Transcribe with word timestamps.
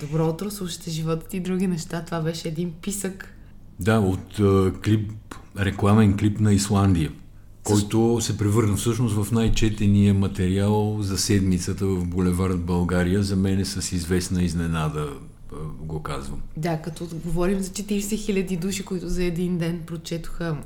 Добро 0.00 0.28
утро, 0.28 0.50
слушате 0.50 0.90
животът 0.90 1.34
и 1.34 1.40
други 1.40 1.66
неща. 1.66 2.04
Това 2.04 2.20
беше 2.20 2.48
един 2.48 2.72
писък. 2.72 3.34
Да, 3.80 3.98
от 3.98 4.36
uh, 4.36 4.84
клип, 4.84 5.12
рекламен 5.58 6.16
клип 6.18 6.40
на 6.40 6.52
Исландия, 6.52 7.12
който 7.64 8.18
се 8.20 8.38
превърна 8.38 8.76
всъщност 8.76 9.24
в 9.24 9.32
най-четения 9.32 10.14
материал 10.14 10.98
за 11.00 11.18
седмицата 11.18 11.86
в 11.86 12.06
Булевард 12.06 12.60
България. 12.60 13.22
За 13.22 13.36
мен 13.36 13.60
е 13.60 13.64
с 13.64 13.92
известна 13.92 14.42
изненада 14.42 15.08
го 15.80 16.02
казвам. 16.02 16.40
Да, 16.56 16.82
като 16.82 17.08
говорим 17.24 17.60
за 17.60 17.70
40 17.70 18.24
хиляди 18.24 18.56
души, 18.56 18.84
които 18.84 19.08
за 19.08 19.24
един 19.24 19.58
ден 19.58 19.82
прочетоха 19.86 20.56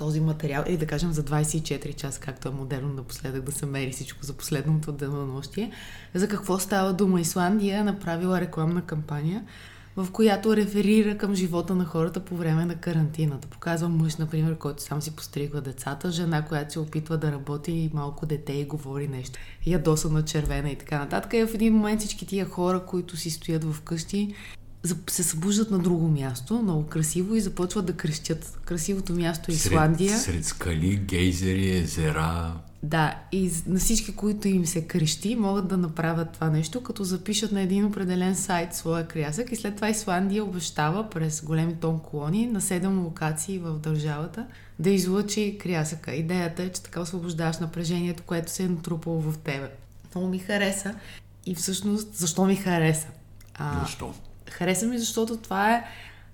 този 0.00 0.20
материал, 0.20 0.64
или 0.66 0.76
да 0.76 0.86
кажем 0.86 1.12
за 1.12 1.24
24 1.24 1.94
часа, 1.94 2.20
както 2.20 2.48
е 2.48 2.50
модерно 2.50 2.92
напоследък 2.92 3.42
да 3.42 3.52
се 3.52 3.66
мери 3.66 3.92
всичко 3.92 4.24
за 4.24 4.32
последното 4.32 4.92
денонощие, 4.92 5.72
за 6.14 6.28
какво 6.28 6.58
става 6.58 6.92
дума. 6.92 7.20
Исландия 7.20 7.78
е 7.78 7.82
направила 7.82 8.40
рекламна 8.40 8.82
кампания, 8.82 9.44
в 9.96 10.10
която 10.12 10.56
реферира 10.56 11.18
към 11.18 11.34
живота 11.34 11.74
на 11.74 11.84
хората 11.84 12.20
по 12.20 12.36
време 12.36 12.64
на 12.64 12.74
карантината. 12.74 13.48
Показва 13.48 13.88
мъж, 13.88 14.16
например, 14.16 14.58
който 14.58 14.82
сам 14.82 15.02
си 15.02 15.16
постригва 15.16 15.60
децата, 15.60 16.10
жена, 16.10 16.44
която 16.44 16.72
се 16.72 16.78
опитва 16.78 17.18
да 17.18 17.32
работи 17.32 17.72
и 17.72 17.90
малко 17.94 18.26
дете 18.26 18.52
и 18.52 18.64
говори 18.64 19.08
нещо. 19.08 19.38
Ядосана 19.66 20.24
червена 20.24 20.70
и 20.70 20.76
така 20.76 20.98
нататък. 20.98 21.32
И 21.32 21.46
в 21.46 21.54
един 21.54 21.74
момент 21.74 22.00
всички 22.00 22.26
тия 22.26 22.46
хора, 22.46 22.86
които 22.86 23.16
си 23.16 23.30
стоят 23.30 23.64
в 23.64 23.80
къщи 23.80 24.34
се 25.10 25.22
събуждат 25.22 25.70
на 25.70 25.78
друго 25.78 26.08
място, 26.08 26.62
много 26.62 26.86
красиво 26.86 27.34
и 27.34 27.40
започват 27.40 27.86
да 27.86 27.92
крещят. 27.92 28.58
Красивото 28.64 29.12
място 29.12 29.50
е 29.50 29.54
Исландия. 29.54 30.18
Сред, 30.18 30.34
сред 30.34 30.44
скали, 30.44 30.96
гейзери, 30.96 31.76
езера. 31.76 32.52
Да, 32.82 33.18
и 33.32 33.50
на 33.66 33.78
всички, 33.78 34.16
които 34.16 34.48
им 34.48 34.66
се 34.66 34.86
крещи, 34.86 35.36
могат 35.36 35.68
да 35.68 35.76
направят 35.76 36.32
това 36.32 36.50
нещо, 36.50 36.82
като 36.82 37.04
запишат 37.04 37.52
на 37.52 37.60
един 37.60 37.84
определен 37.84 38.36
сайт 38.36 38.74
своя 38.74 39.08
крясък 39.08 39.52
и 39.52 39.56
след 39.56 39.76
това 39.76 39.88
Исландия 39.88 40.44
обещава 40.44 41.10
през 41.10 41.42
големи 41.44 41.74
тон 41.74 42.00
колони 42.00 42.46
на 42.46 42.60
7 42.60 43.04
локации 43.04 43.58
в 43.58 43.78
държавата 43.78 44.46
да 44.78 44.90
излъчи 44.90 45.58
крясъка. 45.60 46.12
Идеята 46.12 46.62
е, 46.62 46.68
че 46.68 46.82
така 46.82 47.00
освобождаваш 47.00 47.58
напрежението, 47.58 48.22
което 48.22 48.52
се 48.52 48.62
е 48.62 48.68
натрупало 48.68 49.20
в 49.20 49.38
тебе. 49.38 49.70
Много 50.14 50.28
ми 50.28 50.38
хареса 50.38 50.94
и 51.46 51.54
всъщност 51.54 52.14
защо 52.14 52.44
ми 52.44 52.56
хареса? 52.56 53.08
А, 53.54 53.80
Защо? 53.84 54.14
Хареса 54.52 54.86
ми, 54.86 54.98
защото 54.98 55.36
това 55.36 55.74
е 55.74 55.84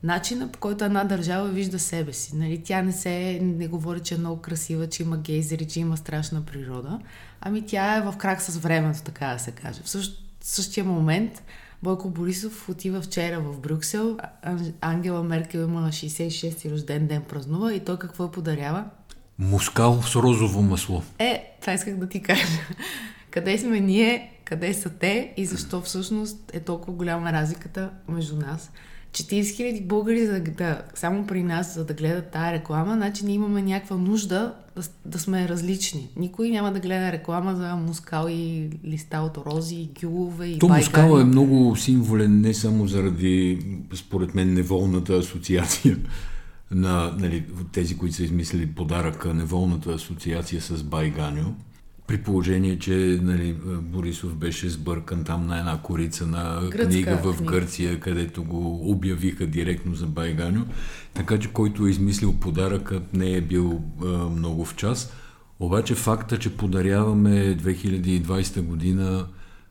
начина 0.03 0.49
по 0.49 0.59
който 0.59 0.85
една 0.85 1.05
държава 1.05 1.49
вижда 1.49 1.79
себе 1.79 2.13
си. 2.13 2.37
Нали, 2.37 2.63
тя 2.65 2.83
не 2.83 2.93
се 2.93 3.39
не 3.43 3.69
говори, 3.69 4.01
че 4.01 4.15
е 4.15 4.19
много 4.19 4.41
красива, 4.41 4.89
че 4.89 5.03
има 5.03 5.17
гейзери, 5.17 5.69
че 5.69 5.81
има 5.81 5.97
страшна 5.97 6.43
природа. 6.43 7.01
Ами 7.41 7.67
тя 7.67 7.97
е 7.97 8.03
в 8.03 8.15
крак 8.19 8.43
с 8.43 8.57
времето, 8.57 9.03
така 9.03 9.27
да 9.27 9.39
се 9.39 9.51
каже. 9.51 9.81
В 9.85 9.89
същ, 9.89 10.23
същия 10.41 10.85
момент 10.85 11.43
Бойко 11.83 12.11
Борисов 12.11 12.69
отива 12.69 13.01
вчера 13.01 13.41
в 13.41 13.61
Брюксел. 13.61 14.19
Ангела 14.81 15.23
Меркел 15.23 15.59
има 15.59 15.81
на 15.81 15.89
66-ти 15.89 16.71
рожден 16.71 17.07
ден 17.07 17.23
празнува 17.23 17.75
и 17.75 17.81
той 17.81 17.99
какво 17.99 18.31
подарява? 18.31 18.85
Мускал 19.39 20.03
с 20.03 20.17
розово 20.17 20.63
масло. 20.63 21.03
Е, 21.19 21.57
това 21.61 21.73
исках 21.73 21.97
да 21.97 22.09
ти 22.09 22.23
кажа. 22.23 22.47
Къде 23.37 23.59
сме 23.59 23.81
ние 23.81 24.33
къде 24.45 24.75
са 24.75 24.91
те 24.91 25.33
и 25.37 25.47
защо 25.47 25.81
всъщност 25.81 26.51
е 26.53 26.61
толкова 26.61 26.93
голяма 26.93 27.33
разликата 27.33 27.91
между 28.09 28.37
нас. 28.37 28.71
40 29.11 29.57
хиляди 29.57 29.81
българи 29.81 30.27
за 30.27 30.41
да, 30.41 30.83
само 30.95 31.27
при 31.27 31.43
нас, 31.43 31.75
за 31.75 31.85
да 31.85 31.95
гледат 31.95 32.31
тази 32.31 32.53
реклама, 32.53 32.95
значи 32.95 33.25
ние 33.25 33.35
имаме 33.35 33.63
някаква 33.63 33.97
нужда 33.97 34.55
да, 34.77 34.83
да 35.05 35.19
сме 35.19 35.49
различни. 35.49 36.09
Никой 36.17 36.51
няма 36.51 36.73
да 36.73 36.81
гледа 36.81 37.13
реклама 37.13 37.57
за 37.57 37.77
мускал 37.77 38.27
и 38.31 38.71
листа 38.85 39.19
от 39.19 39.39
рози, 39.47 39.91
гюлове 40.01 40.47
и 40.47 40.59
То 40.59 40.69
мускал 40.69 41.19
е 41.19 41.25
много 41.25 41.77
символен 41.77 42.41
не 42.41 42.55
само 42.55 42.87
заради, 42.87 43.59
според 43.95 44.35
мен, 44.35 44.55
неволната 44.55 45.15
асоциация 45.15 45.97
на 46.71 47.15
нали, 47.19 47.45
тези, 47.73 47.97
които 47.99 48.15
са 48.15 48.25
измислили 48.25 48.67
подаръка, 48.67 49.35
неволната 49.35 49.91
асоциация 49.91 50.61
с 50.61 50.83
Байганю, 50.83 51.55
при 52.07 52.19
положение, 52.19 52.79
че 52.79 53.21
нали, 53.23 53.57
Борисов 53.81 54.37
беше 54.37 54.69
сбъркан 54.69 55.25
там 55.25 55.47
на 55.47 55.59
една 55.59 55.79
корица 55.83 56.27
на 56.27 56.61
Гръцка 56.71 56.89
книга 56.89 57.17
в 57.17 57.43
Гърция, 57.43 58.01
където 58.01 58.45
го 58.45 58.91
обявиха 58.91 59.47
директно 59.47 59.95
за 59.95 60.07
Байганю. 60.07 60.65
Така 61.15 61.39
че 61.39 61.53
който 61.53 61.87
е 61.87 61.91
измислил 61.91 62.33
подаръка 62.41 63.03
не 63.13 63.33
е 63.33 63.41
бил 63.41 63.83
а, 64.05 64.07
много 64.07 64.65
в 64.65 64.77
час. 64.77 65.13
Обаче 65.61 65.95
факта, 65.95 66.39
че 66.39 66.57
подаряваме 66.57 67.57
2020 67.57 68.61
година 68.61 69.27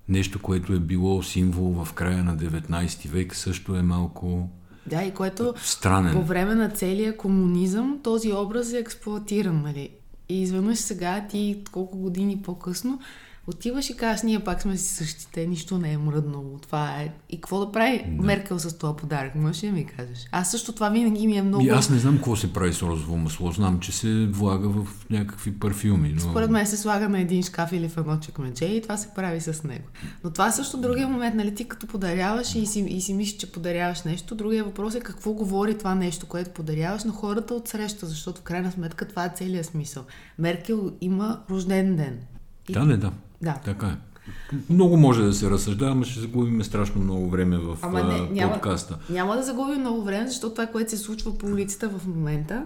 нещо, 0.10 0.40
което 0.40 0.74
е 0.74 0.80
било 0.80 1.24
символ 1.24 1.86
в 1.86 1.94
края 1.94 2.24
на 2.24 2.38
19 2.38 3.08
век, 3.08 3.36
също 3.36 3.76
е 3.76 3.82
малко 3.82 4.50
да, 4.86 5.04
и 5.04 5.12
което 5.12 5.54
странен. 5.58 6.14
по 6.14 6.24
време 6.24 6.56
на 6.56 6.70
целия 6.70 7.18
комунизъм 7.18 8.00
този 8.04 8.34
образ 8.34 8.74
е 8.74 8.78
експлуатиран. 8.78 9.62
Нали? 9.62 9.90
И 10.30 10.42
изведнъж 10.42 10.78
сега 10.78 11.28
ти 11.30 11.64
колко 11.72 11.98
години 11.98 12.42
по-късно 12.42 13.00
отиваш 13.48 13.90
и 13.90 13.98
казваш, 13.98 14.22
ние 14.22 14.40
пак 14.40 14.62
сме 14.62 14.78
си 14.78 14.96
същите, 14.96 15.48
нищо 15.48 15.78
не 15.78 15.92
е 15.92 15.98
мръднало. 15.98 16.58
Това 16.62 17.02
е. 17.02 17.14
И 17.30 17.36
какво 17.36 17.60
да 17.60 17.72
прави 17.72 18.06
да. 18.08 18.24
Меркел 18.24 18.60
с 18.60 18.78
това 18.78 18.96
подарък? 18.96 19.36
Можеш 19.36 19.64
ли 19.64 19.72
ми 19.72 19.86
кажеш? 19.86 20.28
Аз 20.32 20.52
също 20.52 20.74
това 20.74 20.90
винаги 20.90 21.28
ми 21.28 21.38
е 21.38 21.42
много. 21.42 21.66
И 21.66 21.70
аз 21.70 21.90
не 21.90 21.98
знам 21.98 22.16
какво 22.16 22.36
се 22.36 22.54
прави 22.54 22.74
с 22.74 22.82
розово 22.82 23.18
масло. 23.18 23.52
Знам, 23.52 23.80
че 23.80 23.92
се 23.92 24.28
влага 24.32 24.70
в 24.70 25.06
някакви 25.10 25.60
парфюми. 25.60 26.14
Но... 26.16 26.22
Според 26.22 26.50
мен 26.50 26.68
се 26.68 26.78
слага 26.78 27.10
на 27.10 27.20
един 27.20 27.44
шкаф 27.44 27.72
или 27.72 27.90
в 27.90 27.98
едно 27.98 28.20
чекмедже 28.20 28.66
и 28.66 28.82
това 28.82 28.98
се 28.98 29.10
прави 29.16 29.42
с 29.42 29.64
него. 29.64 29.86
Но 30.24 30.30
това 30.32 30.48
е 30.48 30.52
също 30.52 30.78
другия 30.78 31.08
момент, 31.08 31.36
нали? 31.36 31.56
Ти 31.56 31.66
като 31.66 31.88
подаряваш 31.88 32.56
и 32.56 32.66
си, 32.66 32.80
и 32.80 33.02
си 33.02 33.14
мислиш, 33.14 33.38
че 33.38 33.52
подаряваш 33.52 34.04
нещо, 34.04 34.36
другия 34.36 34.64
въпрос 34.64 34.96
е 34.96 35.00
какво 35.00 35.34
говори 35.34 35.78
това 35.78 35.96
нещо, 35.96 36.26
което 36.26 36.50
подаряваш 36.50 37.04
на 37.04 37.12
хората 37.12 37.54
от 37.54 37.68
среща, 37.68 38.06
защото 38.06 38.42
в 38.42 38.44
крайна 38.44 38.72
сметка 38.72 39.08
това 39.08 39.26
е 39.26 39.32
целият 39.36 39.66
смисъл. 39.66 40.04
Меркел 40.40 40.92
има 41.02 41.40
рожден 41.50 41.96
ден. 41.96 42.20
И... 42.70 42.74
Да, 42.74 42.86
не, 42.86 42.98
да. 42.98 43.12
Да. 43.42 43.60
Така 43.66 43.88
е. 43.88 43.96
Много 44.70 44.98
може 44.98 45.24
да 45.24 45.34
се 45.34 45.50
разсъждава, 45.50 45.96
но 45.96 46.04
ще 46.04 46.20
загубим 46.20 46.64
страшно 46.64 47.02
много 47.02 47.30
време 47.30 47.58
в 47.58 47.78
Ама 47.82 48.04
не, 48.04 48.30
няма, 48.30 48.54
подкаста. 48.54 48.98
Няма 49.10 49.36
да 49.36 49.44
загубим 49.44 49.80
много 49.80 50.04
време, 50.04 50.28
защото 50.28 50.54
това, 50.54 50.68
което 50.68 50.90
се 50.90 50.98
случва 50.98 51.38
по 51.38 51.48
улицата 51.48 51.90
в 51.90 52.08
момента, 52.08 52.66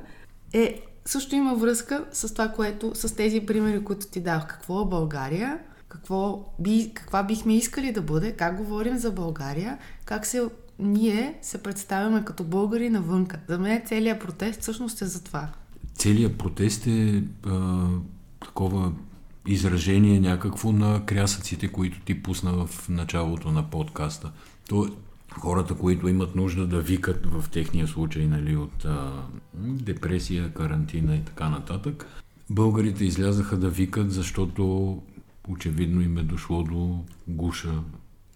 е 0.53 0.81
също 1.05 1.35
има 1.35 1.55
връзка 1.55 2.05
с 2.11 2.33
това, 2.33 2.47
което, 2.47 2.91
с 2.93 3.15
тези 3.15 3.41
примери, 3.41 3.83
които 3.83 4.07
ти 4.07 4.19
дах. 4.19 4.47
Какво 4.47 4.81
е 4.81 4.85
България? 4.85 5.59
Какво 5.87 6.45
би, 6.59 6.91
каква 6.93 7.23
бихме 7.23 7.57
искали 7.57 7.91
да 7.91 8.01
бъде? 8.01 8.31
Как 8.31 8.57
говорим 8.57 8.97
за 8.97 9.11
България? 9.11 9.77
Как 10.05 10.25
се 10.25 10.49
ние 10.79 11.37
се 11.41 11.63
представяме 11.63 12.25
като 12.25 12.43
българи 12.43 12.89
навънка? 12.89 13.39
За 13.47 13.59
мен 13.59 13.81
целият 13.85 14.21
протест 14.21 14.61
всъщност 14.61 15.01
е 15.01 15.05
за 15.05 15.23
това. 15.23 15.47
Целият 15.95 16.37
протест 16.37 16.87
е 16.87 17.23
а, 17.47 17.85
такова 18.45 18.91
изражение 19.47 20.19
някакво 20.19 20.71
на 20.71 21.05
крясъците, 21.05 21.67
които 21.67 21.99
ти 21.99 22.23
пусна 22.23 22.67
в 22.67 22.89
началото 22.89 23.51
на 23.51 23.69
подкаста. 23.69 24.31
То 24.69 24.89
хората, 25.31 25.73
които 25.73 26.07
имат 26.07 26.35
нужда 26.35 26.67
да 26.67 26.81
викат 26.81 27.25
в 27.25 27.49
техния 27.49 27.87
случай 27.87 28.27
нали, 28.27 28.55
от 28.55 28.85
а, 28.85 29.23
депресия, 29.57 30.53
карантина 30.53 31.15
и 31.15 31.23
така 31.25 31.49
нататък, 31.49 32.07
българите 32.49 33.05
излязаха 33.05 33.57
да 33.57 33.69
викат, 33.69 34.11
защото 34.11 34.97
очевидно 35.47 36.01
им 36.01 36.17
е 36.17 36.23
дошло 36.23 36.63
до 36.63 37.03
гуша 37.27 37.73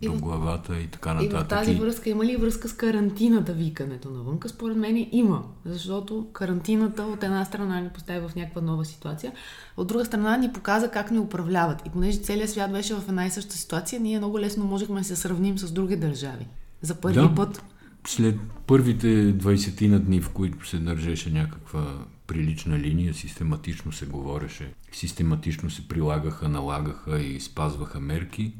и 0.03 0.09
до 0.09 0.19
главата 0.25 0.79
и 0.79 0.87
така 0.87 1.13
нататък. 1.13 1.41
И 1.41 1.43
в 1.43 1.47
тази 1.47 1.75
връзка 1.75 2.09
има 2.09 2.25
ли 2.25 2.37
връзка 2.37 2.69
с 2.69 2.73
карантината, 2.73 3.53
викането 3.53 4.09
навънка? 4.09 4.49
Според 4.49 4.77
мен 4.77 5.07
има, 5.11 5.43
защото 5.65 6.27
карантината 6.33 7.03
от 7.03 7.23
една 7.23 7.45
страна 7.45 7.81
ни 7.81 7.89
поставя 7.89 8.27
в 8.27 8.35
някаква 8.35 8.61
нова 8.61 8.85
ситуация, 8.85 9.31
от 9.77 9.87
друга 9.87 10.05
страна 10.05 10.37
ни 10.37 10.53
показа 10.53 10.91
как 10.91 11.11
ни 11.11 11.19
управляват. 11.19 11.81
И 11.85 11.89
понеже 11.89 12.17
целият 12.17 12.49
свят 12.49 12.71
беше 12.71 12.95
в 12.95 13.03
една 13.09 13.25
и 13.25 13.29
съща 13.29 13.55
ситуация, 13.55 13.99
ние 13.99 14.17
много 14.17 14.39
лесно 14.39 14.65
можехме 14.65 14.99
да 14.99 15.05
се 15.05 15.15
сравним 15.15 15.57
с 15.57 15.71
други 15.71 15.95
държави. 15.95 16.47
За 16.81 16.95
първи 16.95 17.21
да, 17.21 17.35
път. 17.35 17.63
След 18.07 18.35
първите 18.67 19.07
20 19.37 19.87
на 19.87 19.99
дни, 19.99 20.21
в 20.21 20.29
които 20.29 20.67
се 20.67 20.77
държеше 20.77 21.31
някаква 21.31 22.05
прилична 22.27 22.79
линия, 22.79 23.13
систематично 23.13 23.91
се 23.91 24.05
говореше, 24.05 24.73
систематично 24.91 25.69
се 25.69 25.87
прилагаха, 25.87 26.49
налагаха 26.49 27.21
и 27.21 27.39
спазваха 27.39 27.99
мерки, 27.99 28.53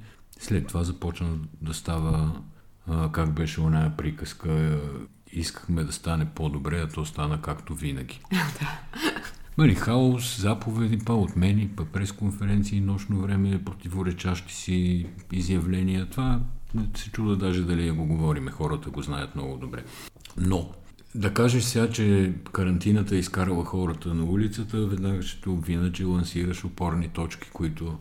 след 0.44 0.68
това 0.68 0.84
започна 0.84 1.28
да 1.62 1.74
става, 1.74 2.42
а, 2.88 3.12
как 3.12 3.34
беше 3.34 3.62
оная 3.62 3.98
приказка, 3.98 4.82
искахме 5.32 5.84
да 5.84 5.92
стане 5.92 6.26
по-добре, 6.36 6.80
а 6.80 6.88
то 6.88 7.06
стана 7.06 7.42
както 7.42 7.76
винаги. 7.76 8.20
Нали, 9.58 9.76
хаос, 9.76 10.42
заповеди, 10.42 11.00
па 11.06 11.14
от 11.14 11.36
мен, 11.36 11.70
па 11.76 11.86
пресконференции, 11.86 12.82
нощно 12.82 13.22
време, 13.22 13.64
противоречащи 13.66 14.54
си 14.54 15.08
изявления. 15.32 16.10
Това 16.10 16.40
се 16.96 17.12
чуда 17.12 17.36
даже 17.36 17.62
дали 17.62 17.92
го 17.92 18.06
говориме, 18.06 18.52
хората 18.52 18.90
го 18.90 19.02
знаят 19.02 19.36
много 19.36 19.58
добре. 19.58 19.84
Но, 20.38 20.72
да 21.16 21.34
кажеш 21.34 21.64
сега, 21.64 21.90
че 21.90 22.34
карантината 22.52 23.16
изкарала 23.16 23.66
хората 23.66 24.14
на 24.14 24.24
улицата, 24.24 24.86
веднага 24.86 25.22
ще 25.22 25.42
те 25.42 25.50
обвина, 25.50 25.92
че 25.92 26.04
лансираш 26.04 26.66
опорни 26.66 27.10
точки, 27.10 27.50
които 27.54 27.98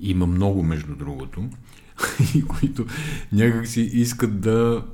има 0.00 0.26
много 0.26 0.62
между 0.62 0.96
другото. 0.96 1.48
и 2.34 2.42
които 2.42 2.86
някакси 3.32 3.80
искат 3.80 4.40
да 4.40 4.84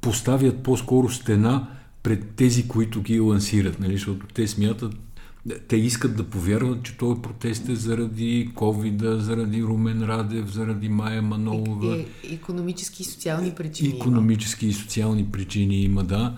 поставят 0.00 0.62
по-скоро 0.62 1.08
стена 1.08 1.68
пред 2.02 2.30
тези, 2.30 2.68
които 2.68 3.02
ги 3.02 3.20
лансират, 3.20 3.80
нали? 3.80 3.92
защото 3.92 4.26
те 4.26 4.48
смятат, 4.48 4.94
те 5.68 5.76
искат 5.76 6.16
да 6.16 6.24
повярват, 6.24 6.82
че 6.82 6.96
този 6.96 7.22
протест 7.22 7.68
е 7.68 7.76
заради 7.76 8.50
ковида, 8.54 9.20
заради 9.20 9.62
Румен 9.62 10.02
Радев, 10.02 10.52
заради 10.52 10.88
Майя 10.88 11.22
Манолова. 11.22 11.96
И, 11.96 12.06
и, 12.30 12.34
економически 12.34 13.02
и 13.02 13.06
социални 13.06 13.54
причини. 13.54 13.96
Економически 13.96 14.64
има. 14.64 14.70
и 14.70 14.74
социални 14.74 15.26
причини 15.32 15.82
има, 15.82 16.04
да, 16.04 16.36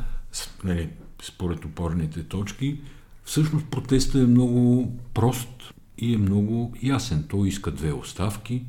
нали, 0.64 0.88
според 1.22 1.64
опорните 1.64 2.22
точки. 2.22 2.78
Всъщност 3.25 3.66
протестът 3.66 4.22
е 4.22 4.26
много 4.26 4.92
прост 5.14 5.75
и 5.98 6.14
е 6.14 6.18
много 6.18 6.75
ясен. 6.82 7.25
Той 7.28 7.48
иска 7.48 7.70
две 7.70 7.92
оставки, 7.92 8.62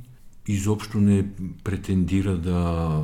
изобщо 0.48 1.02
не 1.02 1.26
претендира 1.64 2.38
да 2.38 3.04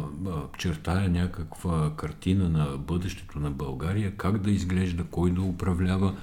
чертая 0.57 1.09
някаква 1.09 1.91
картина 1.97 2.49
на 2.49 2.77
бъдещето 2.77 3.39
на 3.39 3.51
България, 3.51 4.11
как 4.17 4.37
да 4.37 4.51
изглежда, 4.51 5.03
кой 5.03 5.31
да 5.31 5.41
управлява. 5.41 6.15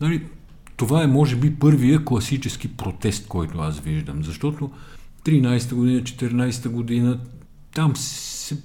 Нали, 0.00 0.26
това 0.76 1.02
е, 1.02 1.06
може 1.06 1.36
би, 1.36 1.54
първия 1.54 2.04
класически 2.04 2.68
протест, 2.68 3.28
който 3.28 3.58
аз 3.58 3.80
виждам, 3.80 4.24
защото 4.24 4.70
13-та 5.24 5.76
година, 5.76 6.02
14-та 6.02 6.68
година, 6.68 7.20
там 7.74 7.96
се, 7.96 8.58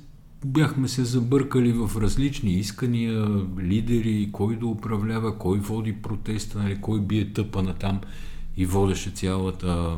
бяхме 0.46 0.88
се 0.88 1.04
забъркали 1.04 1.72
в 1.72 1.92
различни 2.02 2.52
искания, 2.52 3.28
лидери, 3.60 4.30
кой 4.32 4.56
да 4.56 4.66
управлява, 4.66 5.38
кой 5.38 5.60
води 5.60 5.94
протеста, 5.94 6.60
нали, 6.60 6.82
кой 6.82 7.02
бие 7.02 7.34
тъпа 7.34 7.64
на 7.64 7.74
там 7.74 8.02
и 8.58 8.66
водеше 8.66 9.10
цялата 9.10 9.98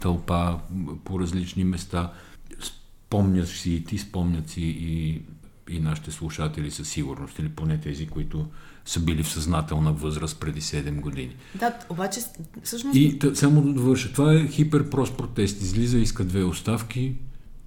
тълпа 0.00 0.58
по 1.04 1.20
различни 1.20 1.64
места. 1.64 2.12
Спомняш 2.60 3.48
си 3.48 3.74
и 3.74 3.84
ти, 3.84 3.98
спомнят 3.98 4.48
си 4.48 4.62
и, 4.62 5.22
и 5.68 5.80
нашите 5.80 6.10
слушатели 6.10 6.70
със 6.70 6.88
сигурност, 6.88 7.38
или 7.38 7.48
поне 7.48 7.80
тези, 7.80 8.06
които 8.06 8.46
са 8.84 9.00
били 9.00 9.22
в 9.22 9.28
съзнателна 9.28 9.92
възраст 9.92 10.40
преди 10.40 10.60
7 10.60 11.00
години. 11.00 11.36
Да, 11.54 11.74
обаче 11.88 12.20
всъщност... 12.62 12.96
И 12.96 13.18
тъ, 13.18 13.36
само 13.36 13.62
да 13.62 13.72
довърша. 13.72 14.12
Това 14.12 14.34
е 14.34 14.48
хиперпрост 14.48 15.16
протест. 15.16 15.62
Излиза, 15.62 15.98
иска 15.98 16.24
две 16.24 16.44
оставки 16.44 17.14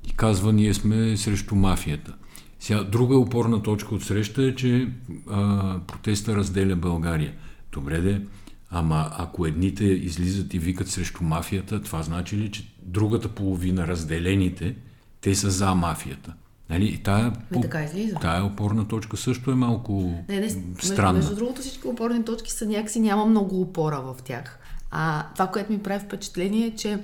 и 0.08 0.14
казва, 0.16 0.54
ние 0.54 0.74
сме 0.74 1.18
срещу 1.18 1.56
мафията. 1.56 2.14
Сега, 2.60 2.84
друга 2.84 3.18
опорна 3.18 3.64
точка 3.64 3.96
от 3.96 4.04
среща 4.04 4.44
е, 4.44 4.56
че 4.56 4.90
а, 5.30 5.80
протеста 5.88 6.36
разделя 6.36 6.76
България. 6.76 7.34
Добре 7.72 8.02
де, 8.02 8.22
ама 8.72 9.12
ако 9.18 9.46
едните 9.46 9.86
излизат 9.86 10.54
и 10.54 10.60
викат 10.60 10.88
срещу 10.88 11.24
мафията, 11.24 11.82
това 11.82 12.02
значи 12.02 12.38
ли, 12.38 12.52
че 12.52 12.74
другата 12.82 13.30
половина, 13.30 13.88
разделените, 13.88 14.76
те 15.22 15.36
са 15.36 15.52
за 15.52 15.76
мафията? 15.76 16.34
Нали, 16.70 16.86
и 16.86 16.98
тая, 16.98 17.34
Не, 17.52 17.62
така 17.62 17.84
излиза. 17.84 18.16
тая 18.16 18.46
опорна 18.46 18.88
точка 18.88 19.18
също 19.18 19.52
е 19.52 19.56
малко 19.56 20.14
не, 20.30 20.40
не, 20.40 20.50
странна. 20.82 21.14
Между 21.20 21.36
другото 21.36 21.62
всички 21.62 21.88
опорни 21.88 22.26
точки 22.26 22.52
са 22.52 22.66
някакси, 22.66 23.00
няма 23.00 23.26
много 23.26 23.62
опора 23.62 24.02
в 24.02 24.16
тях. 24.24 24.60
А 24.92 25.26
това, 25.34 25.48
което 25.48 25.72
ми 25.72 25.84
прави 25.84 26.06
впечатление 26.06 26.68
е, 26.68 26.76
че 26.76 27.00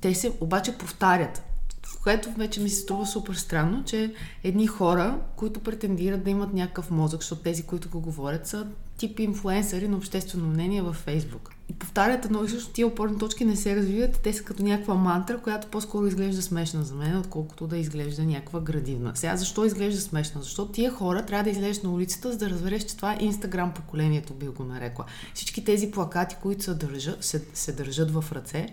те 0.00 0.14
се 0.14 0.32
обаче 0.40 0.78
повтарят. 0.78 1.42
В 1.86 2.02
което 2.02 2.30
вече 2.32 2.60
ми 2.60 2.68
се 2.68 2.80
струва 2.80 3.06
супер 3.06 3.34
странно, 3.34 3.84
че 3.84 4.14
едни 4.44 4.66
хора, 4.66 5.18
които 5.36 5.60
претендират 5.60 6.24
да 6.24 6.30
имат 6.30 6.52
някакъв 6.52 6.90
мозък, 6.90 7.20
защото 7.20 7.42
тези, 7.42 7.62
които 7.62 7.88
го 7.88 8.00
говорят, 8.00 8.46
са 8.46 8.66
тип 9.02 9.20
инфлуенсъри 9.20 9.88
на 9.88 9.96
обществено 9.96 10.46
мнение 10.46 10.82
във 10.82 10.96
Фейсбук. 10.96 11.50
И 11.68 11.72
повтарят 11.72 12.24
едно 12.24 12.44
и 12.44 12.48
също 12.48 12.72
тия 12.72 12.86
опорни 12.86 13.18
точки 13.18 13.44
не 13.44 13.56
се 13.56 13.76
развиват, 13.76 14.20
те 14.22 14.32
са 14.32 14.42
като 14.42 14.62
някаква 14.62 14.94
мантра, 14.94 15.38
която 15.38 15.66
по-скоро 15.66 16.06
изглежда 16.06 16.42
смешна 16.42 16.82
за 16.82 16.94
мен, 16.94 17.18
отколкото 17.18 17.66
да 17.66 17.78
изглежда 17.78 18.22
някаква 18.22 18.60
градивна. 18.60 19.12
Сега 19.14 19.36
защо 19.36 19.64
изглежда 19.64 20.00
смешна? 20.00 20.42
Защото 20.42 20.72
тия 20.72 20.90
хора 20.90 21.26
трябва 21.26 21.44
да 21.44 21.50
излезеш 21.50 21.82
на 21.82 21.90
улицата, 21.90 22.32
за 22.32 22.38
да 22.38 22.50
разбереш, 22.50 22.84
че 22.84 22.96
това 22.96 23.12
е 23.12 23.24
Инстаграм 23.24 23.74
поколението, 23.74 24.34
би 24.34 24.46
го 24.46 24.64
нарекла. 24.64 25.04
Всички 25.34 25.64
тези 25.64 25.90
плакати, 25.90 26.36
които 26.42 26.64
се 26.64 26.74
държат, 26.74 27.24
се, 27.24 27.44
се 27.54 27.72
държат 27.72 28.10
в 28.10 28.24
ръце, 28.32 28.66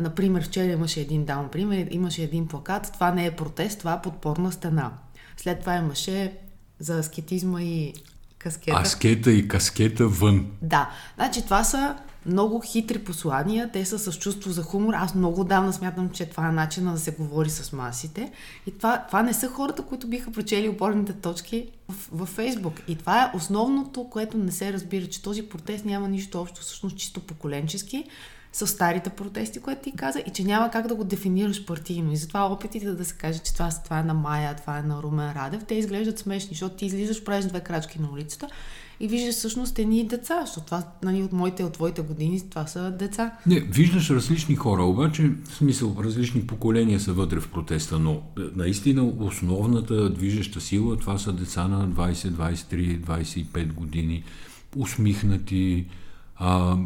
Например, 0.00 0.44
вчера 0.44 0.72
имаше 0.72 1.00
един 1.00 1.24
даун 1.24 1.48
пример, 1.48 1.86
имаше 1.90 2.22
един 2.22 2.48
плакат, 2.48 2.90
това 2.92 3.10
не 3.10 3.26
е 3.26 3.36
протест, 3.36 3.78
това 3.78 3.92
е 3.92 4.02
подпорна 4.02 4.52
стена. 4.52 4.92
След 5.36 5.60
това 5.60 5.76
имаше 5.76 6.32
за 6.78 6.98
аскетизма 6.98 7.62
и 7.62 7.94
каскета. 8.40 8.80
Аскета 8.80 9.32
и 9.32 9.48
каскета 9.48 10.08
вън. 10.08 10.46
Да, 10.62 10.90
значи 11.16 11.42
това 11.42 11.64
са 11.64 11.96
много 12.26 12.60
хитри 12.60 12.98
послания, 12.98 13.70
те 13.72 13.84
са 13.84 13.98
с 13.98 14.18
чувство 14.18 14.50
за 14.50 14.62
хумор. 14.62 14.94
Аз 14.94 15.14
много 15.14 15.44
давна 15.44 15.72
смятам, 15.72 16.10
че 16.10 16.26
това 16.26 16.48
е 16.48 16.52
начина 16.52 16.92
да 16.92 16.98
се 16.98 17.10
говори 17.10 17.50
с 17.50 17.72
масите. 17.72 18.32
И 18.66 18.78
това, 18.78 19.04
това 19.06 19.22
не 19.22 19.32
са 19.32 19.48
хората, 19.48 19.82
които 19.82 20.06
биха 20.06 20.32
прочели 20.32 20.68
опорните 20.68 21.12
точки 21.12 21.68
в, 21.88 22.08
във 22.12 22.28
Фейсбук. 22.28 22.80
И 22.88 22.96
това 22.96 23.22
е 23.22 23.36
основното, 23.36 24.04
което 24.10 24.38
не 24.38 24.52
се 24.52 24.72
разбира, 24.72 25.06
че 25.06 25.22
този 25.22 25.42
протест 25.42 25.84
няма 25.84 26.08
нищо 26.08 26.40
общо, 26.40 26.60
всъщност 26.60 26.96
чисто 26.96 27.20
поколенчески 27.20 28.04
с 28.52 28.66
старите 28.66 29.10
протести, 29.10 29.60
което 29.60 29.82
ти 29.82 29.92
каза, 29.92 30.18
и 30.18 30.30
че 30.30 30.44
няма 30.44 30.70
как 30.70 30.86
да 30.86 30.94
го 30.94 31.04
дефинираш 31.04 31.64
партийно. 31.64 32.12
И 32.12 32.16
затова 32.16 32.46
опитите 32.46 32.92
да 32.92 33.04
се 33.04 33.14
каже, 33.14 33.38
че 33.38 33.54
това, 33.54 33.70
това 33.84 33.98
е 33.98 34.02
на 34.02 34.14
Майя, 34.14 34.56
това 34.56 34.78
е 34.78 34.82
на 34.82 35.02
Румен 35.02 35.32
Радев, 35.32 35.64
те 35.64 35.74
изглеждат 35.74 36.18
смешни, 36.18 36.48
защото 36.50 36.76
ти 36.76 36.86
излизаш, 36.86 37.24
правиш 37.24 37.44
две 37.44 37.60
крачки 37.60 38.00
на 38.00 38.10
улицата 38.12 38.48
и 39.00 39.08
виждаш 39.08 39.34
всъщност 39.34 39.78
едни 39.78 40.06
деца, 40.06 40.42
защото 40.46 40.64
това 40.64 40.82
нали, 41.02 41.22
от 41.22 41.32
моите, 41.32 41.64
от 41.64 41.72
твоите 41.72 42.02
години, 42.02 42.40
това 42.50 42.66
са 42.66 42.90
деца. 42.90 43.32
Не, 43.46 43.60
виждаш 43.60 44.10
различни 44.10 44.56
хора, 44.56 44.82
обаче, 44.82 45.30
в 45.48 45.54
смисъл, 45.54 45.96
различни 46.04 46.46
поколения 46.46 47.00
са 47.00 47.12
вътре 47.12 47.40
в 47.40 47.48
протеста, 47.48 47.98
но 47.98 48.12
е, 48.12 48.40
наистина 48.56 49.04
основната 49.04 50.10
движеща 50.10 50.60
сила, 50.60 50.96
това 50.96 51.18
са 51.18 51.32
деца 51.32 51.68
на 51.68 51.88
20, 51.88 52.12
23, 52.12 53.00
25 53.00 53.72
години, 53.72 54.24
усмихнати, 54.76 55.86
а, 56.36 56.76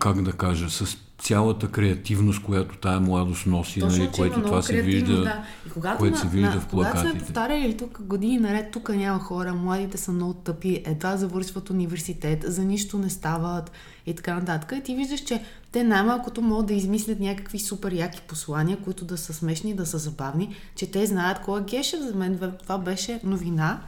как 0.00 0.22
да 0.22 0.32
кажа, 0.32 0.70
с 0.70 0.96
цялата 1.18 1.68
креативност, 1.68 2.42
която 2.42 2.76
тая 2.76 3.00
младост 3.00 3.46
носи, 3.46 3.80
Точно, 3.80 3.98
нали, 3.98 4.10
което 4.16 4.42
това 4.42 4.62
се 4.62 4.82
вижда, 4.82 5.22
да. 5.22 5.44
и 5.66 5.70
когато 5.70 5.98
което 5.98 6.14
на, 6.14 6.20
се 6.20 6.28
вижда 6.28 6.54
на, 6.54 6.60
в 6.60 6.66
плакатите. 6.66 7.02
Когато 7.02 7.18
сме 7.18 7.26
повтаряли 7.26 7.76
тук 7.76 8.02
години 8.02 8.38
наред, 8.38 8.70
тук 8.72 8.88
няма 8.88 9.18
хора, 9.18 9.54
младите 9.54 9.98
са 9.98 10.12
много 10.12 10.34
тъпи, 10.34 10.82
едва 10.86 11.16
завършват 11.16 11.70
университет, 11.70 12.44
за 12.46 12.64
нищо 12.64 12.98
не 12.98 13.10
стават 13.10 13.70
и 14.06 14.14
така 14.14 14.34
нататък. 14.34 14.72
И 14.78 14.82
ти 14.82 14.96
виждаш, 14.96 15.20
че 15.20 15.42
те 15.72 15.84
най-малкото 15.84 16.42
могат 16.42 16.66
да 16.66 16.74
измислят 16.74 17.20
някакви 17.20 17.58
супер 17.58 17.92
яки 17.92 18.22
послания, 18.28 18.78
които 18.84 19.04
да 19.04 19.18
са 19.18 19.34
смешни, 19.34 19.74
да 19.74 19.86
са 19.86 19.98
забавни, 19.98 20.54
че 20.74 20.90
те 20.90 21.06
знаят 21.06 21.40
кой 21.40 21.60
е 21.60 21.64
Гешев. 21.64 22.00
За 22.00 22.14
мен 22.14 22.52
това 22.62 22.78
беше 22.78 23.20
новина, 23.24 23.80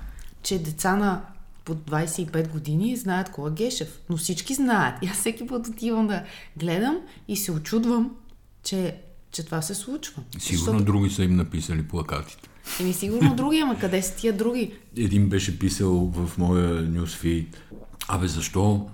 че 0.43 0.63
деца 0.63 0.97
на 0.97 1.21
под 1.65 1.91
25 1.91 2.49
години 2.49 2.97
знаят 2.97 3.31
кой 3.31 3.51
е 3.51 3.55
Гешев. 3.55 4.01
Но 4.11 4.17
всички 4.17 4.55
знаят. 4.55 5.03
И 5.03 5.07
аз 5.07 5.17
всеки 5.17 5.47
път 5.47 5.67
отивам 5.67 6.07
да 6.07 6.25
гледам 6.57 6.99
и 7.29 7.37
се 7.37 7.53
очудвам, 7.53 8.11
че, 8.63 8.97
че 9.31 9.45
това 9.45 9.63
се 9.63 9.75
случва. 9.75 10.23
Сигурно 10.39 10.65
Защото... 10.65 10.85
други 10.85 11.11
са 11.11 11.25
им 11.25 11.37
написали 11.37 11.83
плакатите. 11.83 12.49
Еми 12.81 12.93
сигурно 12.93 13.35
други, 13.35 13.59
ама 13.59 13.79
къде 13.79 14.03
са 14.03 14.17
тия 14.17 14.33
други? 14.33 14.73
Един 14.97 15.29
беше 15.29 15.59
писал 15.59 16.13
в 16.15 16.39
моя 16.39 16.83
нюсфит, 16.83 17.61
абе 18.09 18.29
защо 18.29 18.89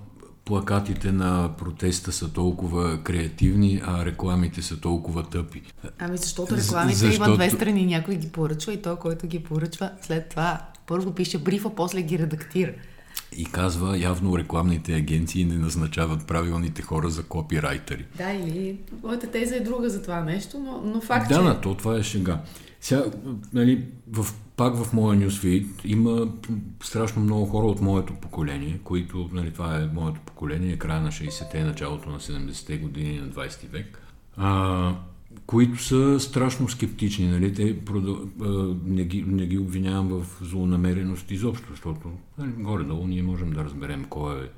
плакатите 0.45 1.11
на 1.11 1.55
протеста 1.57 2.11
са 2.11 2.33
толкова 2.33 3.03
креативни, 3.03 3.81
а 3.85 4.05
рекламите 4.05 4.61
са 4.61 4.79
толкова 4.79 5.23
тъпи. 5.23 5.61
Ами 5.99 6.17
защото 6.17 6.57
рекламите 6.57 6.97
защото... 6.97 7.25
имат 7.25 7.37
две 7.37 7.49
страни. 7.49 7.85
Някой 7.85 8.15
ги 8.15 8.29
поръчва 8.29 8.73
и 8.73 8.81
той, 8.81 8.95
който 8.95 9.27
ги 9.27 9.43
поръчва, 9.43 9.91
след 10.01 10.29
това 10.29 10.68
първо 10.89 11.11
пише 11.11 11.37
брифа, 11.37 11.75
после 11.75 12.01
ги 12.01 12.19
редактира. 12.19 12.71
И 13.37 13.45
казва, 13.45 13.97
явно 13.97 14.37
рекламните 14.37 14.95
агенции 14.95 15.45
не 15.45 15.55
назначават 15.55 16.27
правилните 16.27 16.81
хора 16.81 17.09
за 17.09 17.23
копирайтери. 17.23 18.05
Да, 18.17 18.31
или 18.31 18.77
моята 19.03 19.31
теза 19.31 19.55
е 19.55 19.59
друга 19.59 19.89
за 19.89 20.01
това 20.01 20.21
нещо, 20.21 20.59
но, 20.59 20.81
но 20.85 21.01
факт, 21.01 21.29
Да, 21.29 21.35
че... 21.35 21.41
на 21.41 21.61
то 21.61 21.75
това 21.75 21.97
е 21.97 22.03
шега. 22.03 22.41
Сега, 22.81 23.03
нали, 23.53 23.85
в, 24.11 24.25
пак 24.55 24.83
в 24.83 24.93
моя 24.93 25.19
нюсфит 25.19 25.67
има 25.85 26.27
страшно 26.83 27.21
много 27.21 27.45
хора 27.45 27.65
от 27.65 27.81
моето 27.81 28.13
поколение, 28.13 28.79
които, 28.83 29.29
нали, 29.33 29.51
това 29.51 29.77
е 29.77 29.89
моето 29.93 30.19
поколение, 30.19 30.77
края 30.77 31.01
на 31.01 31.11
60-те, 31.11 31.63
началото 31.63 32.09
на 32.09 32.19
70-те 32.19 32.77
години 32.77 33.19
на 33.19 33.27
20 33.27 33.69
век. 33.71 34.01
А, 34.37 34.95
които 35.49 35.83
са 35.83 36.19
страшно 36.19 36.69
скептични. 36.69 37.27
Нали? 37.27 37.53
Те 37.53 37.85
продъл... 37.85 38.17
не, 38.85 39.03
ги, 39.03 39.21
не 39.27 39.45
ги 39.45 39.57
обвинявам 39.57 40.07
в 40.07 40.25
злонамереност 40.41 41.31
изобщо, 41.31 41.67
защото 41.69 42.11
нали, 42.37 42.51
горе-долу 42.51 43.07
ние 43.07 43.23
можем 43.23 43.51
да 43.51 43.63
разберем 43.63 44.05
кой 44.09 44.43
е, 44.43 44.49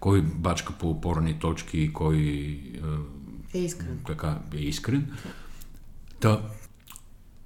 кой 0.00 0.22
бачка 0.22 0.72
по 0.72 0.90
опорни 0.90 1.38
точки 1.38 1.78
и 1.78 1.92
кой 1.92 2.16
е 3.54 3.58
искрен. 3.58 3.98
Така, 4.06 4.38
е 4.54 4.58
искрен. 4.58 5.10
Та, 6.20 6.40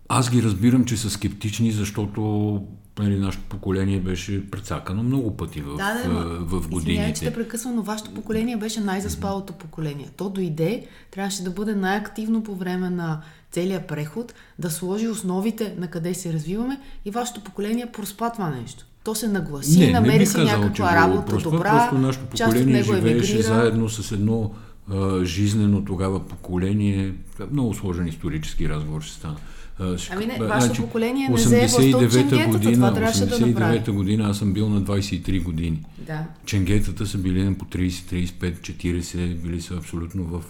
аз 0.08 0.30
ги 0.30 0.42
разбирам, 0.42 0.84
че 0.84 0.96
са 0.96 1.10
скептични, 1.10 1.72
защото 1.72 2.62
нали, 2.98 3.18
нашето 3.18 3.44
поколение 3.44 4.00
беше 4.00 4.50
прецакано 4.50 5.02
много 5.02 5.36
пъти 5.36 5.60
в, 5.60 5.76
да, 5.76 5.94
да, 5.94 6.08
в, 6.08 6.60
в 6.60 6.68
годините. 6.68 6.90
Извинявай, 6.90 7.12
че 7.12 7.20
те 7.20 7.34
прекъсвам, 7.34 7.74
но 7.74 7.82
вашето 7.82 8.14
поколение 8.14 8.56
беше 8.56 8.80
най-заспалото 8.80 9.52
поколение. 9.52 10.08
То 10.16 10.28
дойде, 10.30 10.86
трябваше 11.10 11.42
да 11.42 11.50
бъде 11.50 11.74
най-активно 11.74 12.42
по 12.42 12.54
време 12.54 12.90
на 12.90 13.22
целият 13.50 13.86
преход, 13.88 14.34
да 14.58 14.70
сложи 14.70 15.08
основите 15.08 15.74
на 15.78 15.88
къде 15.88 16.14
се 16.14 16.32
развиваме 16.32 16.80
и 17.04 17.10
вашето 17.10 17.40
поколение 17.40 17.92
проспа 17.92 18.32
това 18.32 18.50
нещо. 18.50 18.86
То 19.04 19.14
се 19.14 19.28
нагласи, 19.28 19.78
не, 19.78 19.92
намери 19.92 20.18
не 20.18 20.26
си 20.26 20.34
казал, 20.34 20.60
някаква 20.60 20.94
работа 20.96 21.26
просто, 21.26 21.50
добра, 21.50 21.70
просто 21.70 21.98
нашето 21.98 22.26
поколение 22.26 22.82
живееше 22.82 23.10
емигрира. 23.10 23.42
заедно 23.42 23.88
с 23.88 24.12
едно 24.12 24.50
а, 24.90 25.24
жизнено 25.24 25.84
тогава 25.84 26.26
поколение. 26.26 27.14
Много 27.50 27.74
сложен 27.74 28.06
исторически 28.06 28.68
разговор 28.68 29.02
ще 29.02 29.14
стана. 29.14 29.36
Ами 30.10 30.26
не, 30.26 30.38
вашето 30.38 30.82
поколение 30.82 31.28
не 31.28 31.34
взе 31.34 31.66
властта 31.66 32.46
година, 32.46 32.74
това 32.74 32.94
трябваше 32.94 33.26
да 33.26 33.46
направи. 33.46 33.78
89-та 33.78 33.92
година 33.92 34.30
аз 34.30 34.38
съм 34.38 34.52
бил 34.52 34.68
на 34.68 34.82
23 34.82 35.42
години. 35.42 35.82
Да. 36.06 36.24
Ченгетата 36.46 37.06
са 37.06 37.18
били 37.18 37.44
на 37.44 37.54
по 37.54 37.64
30, 37.64 37.88
35, 37.88 38.60
40, 38.60 39.34
били 39.34 39.60
са 39.60 39.74
абсолютно 39.74 40.24
в 40.24 40.42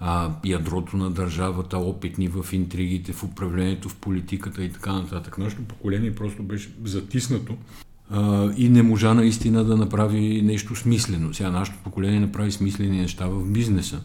а, 0.00 0.30
ядрото 0.44 0.96
на 0.96 1.10
държавата, 1.10 1.78
опитни 1.78 2.28
в 2.28 2.52
интригите, 2.52 3.12
в 3.12 3.24
управлението, 3.24 3.88
в 3.88 3.96
политиката 3.96 4.64
и 4.64 4.72
така 4.72 4.92
нататък. 4.92 5.38
Нашето 5.38 5.62
поколение 5.62 6.14
просто 6.14 6.42
беше 6.42 6.70
затиснато 6.84 7.56
а, 8.10 8.50
и 8.56 8.68
не 8.68 8.82
можа 8.82 9.14
наистина 9.14 9.64
да 9.64 9.76
направи 9.76 10.42
нещо 10.42 10.76
смислено. 10.76 11.34
Сега 11.34 11.50
нашето 11.50 11.78
поколение 11.84 12.20
направи 12.20 12.52
смислени 12.52 13.00
неща 13.00 13.26
в 13.26 13.52
бизнеса. 13.52 14.00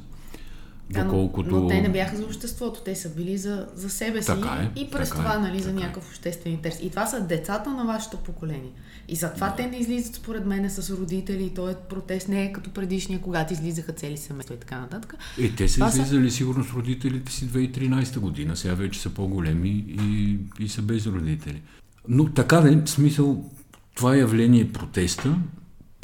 Да, 0.90 1.04
доколкото... 1.04 1.50
но, 1.50 1.60
но 1.60 1.68
те 1.68 1.82
не 1.82 1.90
бяха 1.90 2.18
за 2.18 2.24
обществото, 2.24 2.82
те 2.82 2.96
са 2.96 3.10
били 3.10 3.38
за, 3.38 3.68
за 3.75 3.90
себе 3.90 4.22
си 4.22 4.28
така 4.28 4.50
е, 4.50 4.80
и 4.80 4.90
през 4.90 5.10
така 5.10 5.22
това 5.22 5.36
е, 5.36 5.40
нали, 5.40 5.60
за 5.60 5.70
е. 5.70 5.74
някакъв 5.74 6.10
обществен 6.10 6.54
интерес. 6.54 6.80
И 6.82 6.90
това 6.90 7.06
са 7.06 7.22
децата 7.22 7.70
на 7.70 7.86
вашето 7.86 8.18
поколение. 8.18 8.72
И 9.08 9.16
затова 9.16 9.50
да. 9.50 9.56
те 9.56 9.68
не 9.68 9.78
излизат 9.78 10.16
според 10.16 10.46
мен 10.46 10.70
с 10.70 10.90
родители 10.90 11.44
и 11.44 11.50
този 11.50 11.75
протест 11.90 12.28
не 12.28 12.44
е 12.44 12.54
като 12.54 12.70
предишния, 12.70 13.22
когато 13.22 13.54
излизаха 13.54 13.92
цели 13.92 14.18
семейства 14.18 14.56
и 14.56 14.60
така 14.60 14.80
нататък. 14.80 15.16
Е, 15.40 15.50
те 15.50 15.68
са 15.68 15.74
Това 15.75 15.88
излизали 15.88 16.32
сигурно 16.32 16.63
с 16.63 16.74
родителите 16.74 17.32
си 17.32 17.48
2013 17.48 18.20
година, 18.20 18.56
сега 18.56 18.74
вече 18.74 19.02
са 19.02 19.10
по-големи 19.10 19.86
и, 19.88 20.38
и 20.60 20.70
са 20.70 20.82
без 20.82 21.06
родители. 21.06 21.62
Но 22.08 22.30
така 22.30 22.62
да 22.62 22.74
е, 22.74 22.82
смисъл, 22.86 23.52
това 23.96 24.16
явление 24.16 24.72
протеста, 24.72 25.36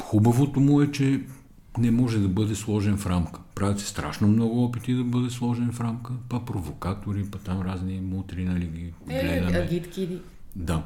хубавото 0.02 0.60
му 0.60 0.82
е, 0.82 0.92
че 0.92 1.20
не 1.80 1.90
може 1.90 2.18
да 2.18 2.28
бъде 2.28 2.54
сложен 2.54 2.96
в 2.96 3.06
рамка. 3.06 3.40
Правят 3.54 3.80
се 3.80 3.86
страшно 3.86 4.28
много 4.28 4.64
опити 4.64 4.94
да 4.94 5.04
бъде 5.04 5.30
сложен 5.30 5.72
в 5.72 5.80
рамка, 5.80 6.12
па 6.28 6.44
провокатори, 6.44 7.24
па 7.30 7.38
там 7.38 7.62
разни 7.62 8.00
мутри, 8.00 8.44
нали 8.44 8.66
ги 8.66 8.92
гледаме. 9.06 9.58
Е, 9.58 9.62
агитки. 9.62 10.08
Да. 10.56 10.82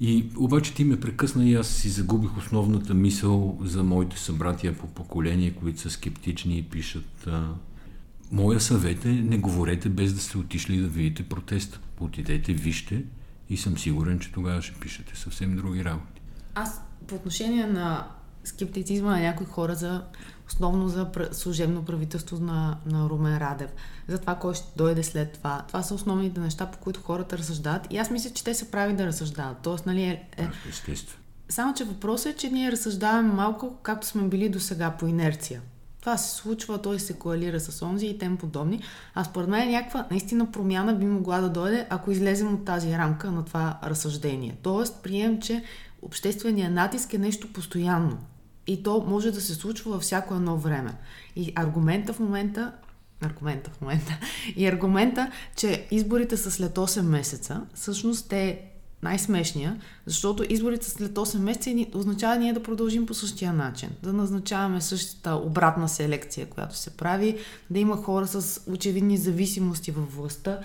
И 0.00 0.26
обаче 0.36 0.74
ти 0.74 0.84
ме 0.84 1.00
прекъсна 1.00 1.48
и 1.48 1.54
аз 1.54 1.68
си 1.68 1.88
загубих 1.88 2.36
основната 2.36 2.94
мисъл 2.94 3.58
за 3.62 3.82
моите 3.82 4.18
събратия 4.18 4.78
по 4.78 4.86
поколение, 4.86 5.50
които 5.50 5.80
са 5.80 5.90
скептични 5.90 6.58
и 6.58 6.62
пишат 6.62 7.26
а, 7.26 7.54
Моя 8.32 8.60
съвет 8.60 9.04
е 9.04 9.08
не 9.08 9.38
говорете 9.38 9.88
без 9.88 10.14
да 10.14 10.20
сте 10.20 10.38
отишли 10.38 10.76
да 10.76 10.88
видите 10.88 11.22
протеста. 11.22 11.80
Отидете, 12.00 12.52
вижте 12.52 13.04
и 13.50 13.56
съм 13.56 13.78
сигурен, 13.78 14.18
че 14.18 14.32
тогава 14.32 14.62
ще 14.62 14.80
пишете 14.80 15.16
съвсем 15.16 15.56
други 15.56 15.84
работи. 15.84 16.20
Аз 16.54 16.80
по 17.06 17.14
отношение 17.14 17.66
на 17.66 18.08
скептицизма 18.44 19.10
на 19.10 19.20
някои 19.20 19.46
хора 19.46 19.74
за 19.74 20.02
основно 20.48 20.88
за 20.88 21.08
служебно 21.32 21.84
правителство 21.84 22.38
на, 22.38 22.76
на 22.86 23.08
Румен 23.08 23.38
Радев, 23.38 23.70
за 24.08 24.18
това 24.18 24.34
кой 24.34 24.54
ще 24.54 24.66
дойде 24.76 25.02
след 25.02 25.32
това. 25.32 25.64
Това 25.68 25.82
са 25.82 25.94
основните 25.94 26.40
неща, 26.40 26.66
по 26.66 26.78
които 26.78 27.00
хората 27.00 27.38
разсъждават. 27.38 27.86
И 27.90 27.98
аз 27.98 28.10
мисля, 28.10 28.30
че 28.30 28.44
те 28.44 28.54
са 28.54 28.70
прави 28.70 28.92
да 28.92 29.06
разсъждават. 29.06 29.56
Тоест, 29.62 29.86
нали, 29.86 30.02
е, 30.02 30.28
е... 30.36 30.48
Естествено. 30.68 31.22
Само, 31.48 31.74
че 31.74 31.84
въпросът 31.84 32.34
е, 32.34 32.36
че 32.36 32.50
ние 32.50 32.72
разсъждаваме 32.72 33.32
малко, 33.32 33.76
както 33.82 34.06
сме 34.06 34.22
били 34.22 34.48
до 34.48 34.60
сега, 34.60 34.90
по 34.90 35.06
инерция. 35.06 35.60
Това 36.00 36.16
се 36.16 36.36
случва, 36.36 36.82
той 36.82 37.00
се 37.00 37.12
коалира 37.12 37.60
с 37.60 37.82
онзи 37.82 38.06
и 38.06 38.18
тем 38.18 38.36
подобни. 38.36 38.80
А 39.14 39.24
според 39.24 39.48
мен 39.48 39.70
някаква 39.70 40.06
наистина 40.10 40.52
промяна 40.52 40.94
би 40.94 41.06
могла 41.06 41.40
да 41.40 41.48
дойде, 41.48 41.86
ако 41.90 42.10
излезем 42.10 42.54
от 42.54 42.64
тази 42.64 42.92
рамка 42.92 43.30
на 43.30 43.44
това 43.44 43.78
разсъждение. 43.84 44.56
Тоест, 44.62 45.02
прием, 45.02 45.40
че 45.40 45.64
общественият 46.02 46.72
натиск 46.72 47.14
е 47.14 47.18
нещо 47.18 47.52
постоянно. 47.52 48.18
И 48.66 48.82
то 48.82 49.04
може 49.08 49.30
да 49.30 49.40
се 49.40 49.54
случва 49.54 49.92
във 49.92 50.02
всяко 50.02 50.34
едно 50.34 50.56
време. 50.56 50.94
И 51.36 51.52
аргумента 51.56 52.12
в 52.12 52.20
момента 52.20 52.72
аргумента 53.26 53.70
в 53.70 53.80
момента. 53.80 54.18
И 54.56 54.66
аргумента, 54.66 55.30
че 55.56 55.86
изборите 55.90 56.36
са 56.36 56.50
след 56.50 56.74
8 56.74 57.00
месеца, 57.00 57.60
всъщност 57.74 58.32
е 58.32 58.72
най-смешния, 59.02 59.80
защото 60.06 60.44
изборите 60.48 60.90
след 60.90 61.12
8 61.12 61.38
месеца 61.38 61.98
означава 61.98 62.36
ние 62.36 62.52
да 62.52 62.62
продължим 62.62 63.06
по 63.06 63.14
същия 63.14 63.52
начин. 63.52 63.90
Да 64.02 64.12
назначаваме 64.12 64.80
същата 64.80 65.34
обратна 65.34 65.88
селекция, 65.88 66.46
която 66.46 66.76
се 66.76 66.90
прави, 66.90 67.38
да 67.70 67.78
има 67.78 67.96
хора 67.96 68.26
с 68.26 68.60
очевидни 68.70 69.16
зависимости 69.16 69.90
във 69.90 70.16
властта, 70.16 70.58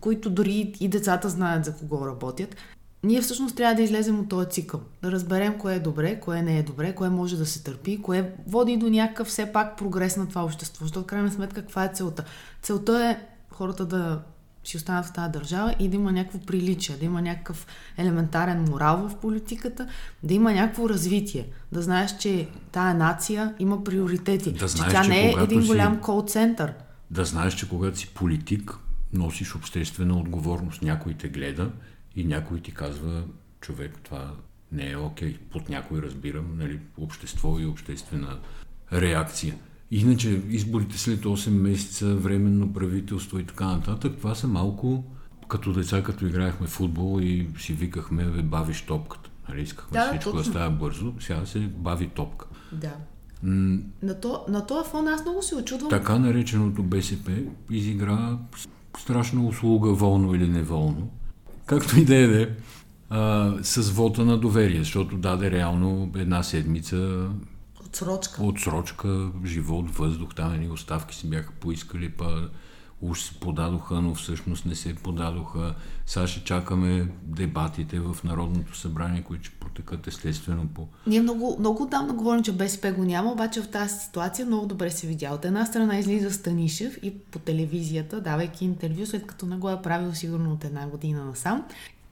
които 0.00 0.30
дори 0.30 0.74
и 0.80 0.88
децата 0.88 1.28
знаят 1.28 1.64
за 1.64 1.76
кого 1.76 2.06
работят 2.06 2.56
ние 3.04 3.20
всъщност 3.20 3.56
трябва 3.56 3.74
да 3.74 3.82
излезем 3.82 4.20
от 4.20 4.28
този 4.28 4.48
цикъл. 4.48 4.80
Да 5.02 5.12
разберем 5.12 5.58
кое 5.58 5.74
е 5.74 5.80
добре, 5.80 6.20
кое 6.20 6.42
не 6.42 6.58
е 6.58 6.62
добре, 6.62 6.94
кое 6.94 7.08
може 7.08 7.36
да 7.36 7.46
се 7.46 7.62
търпи, 7.62 8.02
кое 8.02 8.32
води 8.46 8.76
до 8.76 8.90
някакъв 8.90 9.28
все 9.28 9.52
пак 9.52 9.76
прогрес 9.76 10.16
на 10.16 10.28
това 10.28 10.44
общество. 10.44 10.84
Защото, 10.84 11.06
крайна 11.06 11.32
сметка, 11.32 11.60
каква 11.60 11.84
е 11.84 11.90
целта? 11.94 12.24
Целта 12.62 13.04
е 13.04 13.18
хората 13.50 13.86
да 13.86 14.20
си 14.64 14.76
останат 14.76 15.06
в 15.06 15.12
тази 15.12 15.32
държава 15.32 15.74
и 15.78 15.88
да 15.88 15.96
има 15.96 16.12
някакво 16.12 16.38
приличие, 16.38 16.96
да 16.96 17.04
има 17.04 17.22
някакъв 17.22 17.66
елементарен 17.96 18.64
морал 18.70 19.08
в 19.08 19.16
политиката, 19.16 19.88
да 20.22 20.34
има 20.34 20.52
някакво 20.52 20.88
развитие, 20.88 21.46
да 21.72 21.82
знаеш, 21.82 22.16
че 22.16 22.48
тая 22.72 22.94
нация 22.94 23.54
има 23.58 23.84
приоритети, 23.84 24.52
да 24.52 24.68
знаеш, 24.68 24.92
че 24.92 24.96
тя 24.96 25.08
не 25.08 25.26
е 25.26 25.34
един 25.42 25.66
голям 25.66 26.00
кол-център. 26.00 26.72
Да 27.10 27.24
знаеш, 27.24 27.54
че 27.54 27.68
когато 27.68 27.98
си 27.98 28.08
политик, 28.14 28.78
носиш 29.12 29.54
обществена 29.54 30.18
отговорност, 30.18 30.82
някой 30.82 31.14
те 31.14 31.28
гледа 31.28 31.70
и 32.16 32.24
някой 32.24 32.60
ти 32.60 32.72
казва, 32.72 33.22
човек, 33.60 33.98
това 34.02 34.34
не 34.72 34.90
е 34.90 34.96
окей. 34.96 35.38
Под 35.50 35.68
някой 35.68 36.02
разбирам, 36.02 36.46
нали, 36.56 36.80
общество 36.98 37.58
и 37.58 37.66
обществена 37.66 38.38
реакция. 38.92 39.54
Иначе 39.90 40.42
изборите 40.48 40.98
след 40.98 41.20
8 41.20 41.50
месеца, 41.50 42.14
временно 42.14 42.72
правителство 42.72 43.38
и 43.38 43.44
така 43.46 43.66
нататък, 43.66 44.12
това 44.18 44.34
са 44.34 44.48
малко 44.48 45.04
като 45.48 45.72
деца, 45.72 46.02
като 46.02 46.26
играехме 46.26 46.66
в 46.66 46.70
футбол 46.70 47.20
и 47.20 47.48
си 47.58 47.72
викахме, 47.72 48.24
бе, 48.24 48.42
бавиш 48.42 48.82
топката. 48.82 49.30
Нали, 49.48 49.62
искахме 49.62 49.98
Да, 49.98 50.08
всичко 50.08 50.30
да 50.30 50.36
точно. 50.36 50.52
става 50.52 50.70
бързо, 50.70 51.14
сега 51.20 51.46
се 51.46 51.58
бави 51.60 52.08
топка. 52.08 52.46
Да. 52.72 52.92
М- 53.42 53.78
На, 54.02 54.20
то, 54.20 54.44
на 54.48 54.66
този 54.66 54.90
фон 54.90 55.08
аз 55.08 55.24
много 55.24 55.42
се 55.42 55.54
очудвам. 55.56 55.90
така 55.90 56.18
нареченото 56.18 56.82
БСП 56.82 57.32
изигра 57.70 58.38
страшна 58.98 59.46
услуга, 59.46 59.92
волно 59.92 60.34
или 60.34 60.48
неволно. 60.48 61.10
Както 61.66 62.00
и 62.00 62.04
да 62.04 62.16
е, 62.16 62.42
е, 62.42 62.48
с 63.62 63.90
вота 63.90 64.24
на 64.24 64.38
доверие, 64.38 64.78
защото 64.78 65.16
даде 65.16 65.50
реално 65.50 66.12
една 66.16 66.42
седмица 66.42 67.28
Отсрочка. 67.86 68.42
отсрочка, 68.42 69.30
живот, 69.44 69.90
въздух, 69.90 70.34
там 70.34 70.54
едни 70.54 70.70
оставки 70.70 71.16
си 71.16 71.30
бяха 71.30 71.52
поискали, 71.52 72.08
па 72.08 72.48
уж 73.04 73.22
се 73.22 73.34
подадоха, 73.34 73.94
но 73.94 74.14
всъщност 74.14 74.66
не 74.66 74.74
се 74.74 74.94
подадоха. 74.94 75.74
Сега 76.06 76.26
ще 76.26 76.44
чакаме 76.44 77.08
дебатите 77.22 78.00
в 78.00 78.16
Народното 78.24 78.76
събрание, 78.76 79.22
които 79.22 79.44
ще 79.44 79.56
протекат 79.56 80.06
естествено 80.06 80.68
по... 80.74 80.86
Ние 81.06 81.20
много, 81.20 81.56
много 81.58 81.82
отдавна 81.82 82.12
говорим, 82.12 82.42
че 82.42 82.52
БСП 82.52 82.92
го 82.92 83.04
няма, 83.04 83.32
обаче 83.32 83.62
в 83.62 83.68
тази 83.68 83.98
ситуация 83.98 84.46
много 84.46 84.66
добре 84.66 84.90
се 84.90 85.06
видя. 85.06 85.30
От 85.34 85.44
една 85.44 85.66
страна 85.66 85.98
излиза 85.98 86.30
Станишев 86.30 86.98
и 87.02 87.18
по 87.18 87.38
телевизията, 87.38 88.20
давайки 88.20 88.64
интервю, 88.64 89.06
след 89.06 89.26
като 89.26 89.46
не 89.46 89.56
го 89.56 89.70
е 89.70 89.82
правил 89.82 90.14
сигурно 90.14 90.52
от 90.52 90.64
една 90.64 90.86
година 90.86 91.24
насам, 91.24 91.64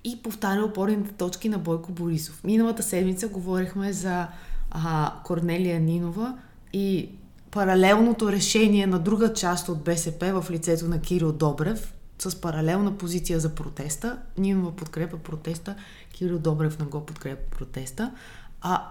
и 0.04 0.22
повтаря 0.22 0.64
опорните 0.64 1.12
точки 1.12 1.48
на 1.48 1.58
Бойко 1.58 1.92
Борисов. 1.92 2.44
Миналата 2.44 2.82
седмица 2.82 3.28
говорихме 3.28 3.92
за 3.92 4.26
а, 4.70 5.12
Корнелия 5.24 5.80
Нинова 5.80 6.38
и 6.72 7.08
паралелното 7.52 8.32
решение 8.32 8.86
на 8.86 8.98
друга 8.98 9.32
част 9.32 9.68
от 9.68 9.84
БСП 9.84 10.40
в 10.42 10.50
лицето 10.50 10.88
на 10.88 11.00
Кирил 11.00 11.32
Добрев 11.32 11.94
с 12.18 12.40
паралелна 12.40 12.98
позиция 12.98 13.40
за 13.40 13.54
протеста. 13.54 14.18
Нинова 14.38 14.76
подкрепа 14.76 15.18
протеста, 15.18 15.76
Кирил 16.12 16.38
Добрев 16.38 16.78
не 16.78 16.86
го 16.86 17.06
подкрепа 17.06 17.56
протеста. 17.56 18.12
А 18.60 18.82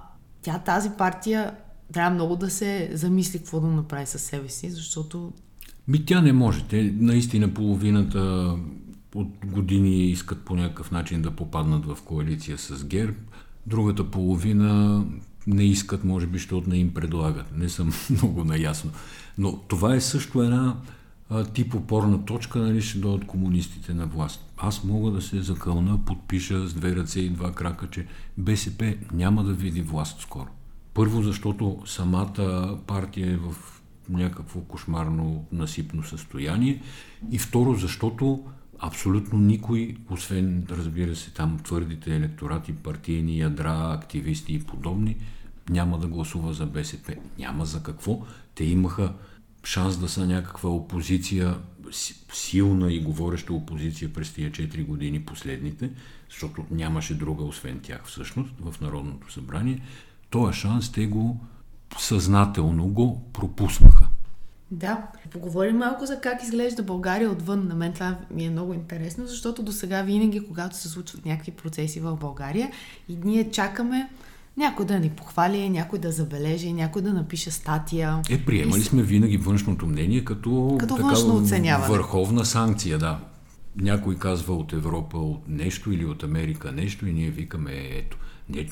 тя 0.42 0.60
тази 0.60 0.90
партия 0.98 1.56
трябва 1.94 2.16
много 2.16 2.36
да 2.36 2.50
се 2.50 2.90
замисли 2.94 3.40
какво 3.40 3.60
да 3.60 3.68
направи 3.68 4.06
със 4.06 4.22
себе 4.22 4.50
си, 4.50 4.70
защото 4.70 5.34
Ми 5.88 6.06
тя 6.06 6.22
не 6.22 6.34
може. 6.34 6.64
Те 6.64 6.94
наистина 7.00 7.54
половината 7.54 8.56
от 9.16 9.46
години 9.46 10.06
искат 10.06 10.46
по 10.46 10.56
някакъв 10.56 10.92
начин 10.92 11.22
да 11.22 11.32
попаднат 11.32 11.86
в 11.86 11.98
коалиция 12.06 12.58
с 12.58 12.86
ГЕРБ. 12.86 13.18
Другата 13.68 14.12
половина 14.12 15.04
не 15.48 15.64
искат, 15.64 16.04
може 16.04 16.28
би, 16.28 16.38
защото 16.38 16.70
не 16.70 16.78
им 16.78 16.94
предлагат. 16.94 17.58
Не 17.58 17.70
съм 17.70 17.94
много 18.10 18.44
наясно. 18.44 18.92
Но 19.38 19.58
това 19.58 19.96
е 19.96 20.02
също 20.02 20.44
една 20.44 20.76
а, 21.30 21.44
тип 21.44 21.76
опорна 21.76 22.26
точка, 22.26 22.60
нали, 22.60 22.82
ще 22.82 23.00
дойдат 23.00 23.28
комунистите 23.28 23.94
на 23.94 24.06
власт. 24.06 24.52
Аз 24.58 24.84
мога 24.84 25.12
да 25.12 25.22
се 25.22 25.42
закълна, 25.42 26.06
подпиша 26.06 26.68
с 26.68 26.74
две 26.74 26.96
ръце 26.96 27.20
и 27.20 27.30
два 27.30 27.52
крака, 27.52 27.88
че 27.92 28.08
БСП 28.38 28.96
няма 29.14 29.44
да 29.44 29.54
види 29.54 29.82
власт 29.82 30.22
скоро. 30.22 30.48
Първо, 30.94 31.22
защото 31.22 31.78
самата 31.86 32.78
партия 32.88 33.32
е 33.32 33.38
в 33.38 33.56
някакво 34.10 34.60
кошмарно 34.60 35.46
насипно 35.52 36.04
състояние 36.04 36.82
и 37.32 37.38
второ, 37.40 37.74
защото 37.74 38.44
абсолютно 38.82 39.40
никой, 39.40 39.96
освен, 40.10 40.66
разбира 40.70 41.16
се, 41.16 41.32
там 41.32 41.60
твърдите 41.64 42.16
електорати, 42.16 42.74
партийни 42.74 43.40
ядра, 43.40 43.94
активисти 43.94 44.54
и 44.54 44.64
подобни, 44.64 45.18
няма 45.70 46.00
да 46.00 46.08
гласува 46.08 46.54
за 46.54 46.66
БСП. 46.66 47.16
Няма 47.40 47.66
за 47.66 47.84
какво. 47.84 48.26
Те 48.56 48.64
имаха 48.64 49.14
шанс 49.64 49.98
да 49.98 50.10
са 50.10 50.28
някаква 50.28 50.70
опозиция, 50.70 51.58
силна 52.34 52.94
и 52.94 53.00
говореща 53.00 53.54
опозиция 53.54 54.14
през 54.14 54.34
тия 54.34 54.52
4 54.52 54.86
години 54.86 55.26
последните, 55.26 55.92
защото 56.30 56.66
нямаше 56.72 57.18
друга 57.18 57.44
освен 57.44 57.80
тях 57.80 58.02
всъщност 58.06 58.54
в 58.60 58.82
Народното 58.82 59.32
събрание. 59.32 59.82
Тоя 60.30 60.54
шанс 60.54 60.92
те 60.92 61.06
го 61.06 61.46
съзнателно 61.98 62.88
го 62.88 63.32
пропуснаха. 63.34 64.08
Да, 64.72 65.08
поговорим 65.32 65.78
малко 65.78 66.06
за 66.06 66.20
как 66.20 66.44
изглежда 66.44 66.84
България 66.84 67.32
отвън. 67.32 67.68
На 67.68 67.76
мен 67.76 67.94
това 67.94 68.18
ми 68.32 68.46
е 68.46 68.50
много 68.50 68.74
интересно, 68.74 69.28
защото 69.28 69.64
до 69.64 69.72
сега 69.72 70.02
винаги, 70.02 70.48
когато 70.48 70.78
се 70.78 70.90
случват 70.90 71.26
някакви 71.26 71.52
процеси 71.52 72.00
в 72.00 72.16
България 72.16 72.72
и 73.10 73.18
ние 73.24 73.52
чакаме 73.52 74.10
някой 74.58 74.86
да 74.86 75.00
ни 75.00 75.10
похвали, 75.10 75.70
някой 75.70 76.00
да 76.00 76.12
забележи, 76.12 76.74
някой 76.74 77.02
да 77.02 77.14
напише 77.14 77.52
статия. 77.52 78.22
Е, 78.30 78.46
приемали 78.46 78.82
сме 78.82 79.04
винаги 79.04 79.38
външното 79.38 79.88
мнение 79.88 80.26
като, 80.26 80.78
като 80.80 80.96
външно 80.96 81.36
оценяване. 81.36 81.94
върховна 81.94 82.46
санкция, 82.46 82.98
да. 82.98 83.20
Някой 83.76 84.16
казва 84.16 84.56
от 84.56 84.74
Европа 84.74 85.18
от 85.18 85.48
нещо 85.48 85.92
или 85.92 86.06
от 86.06 86.24
Америка 86.24 86.72
нещо 86.72 87.08
и 87.08 87.14
ние 87.14 87.30
викаме 87.30 87.72
ето. 87.74 88.18
Ние, 88.50 88.70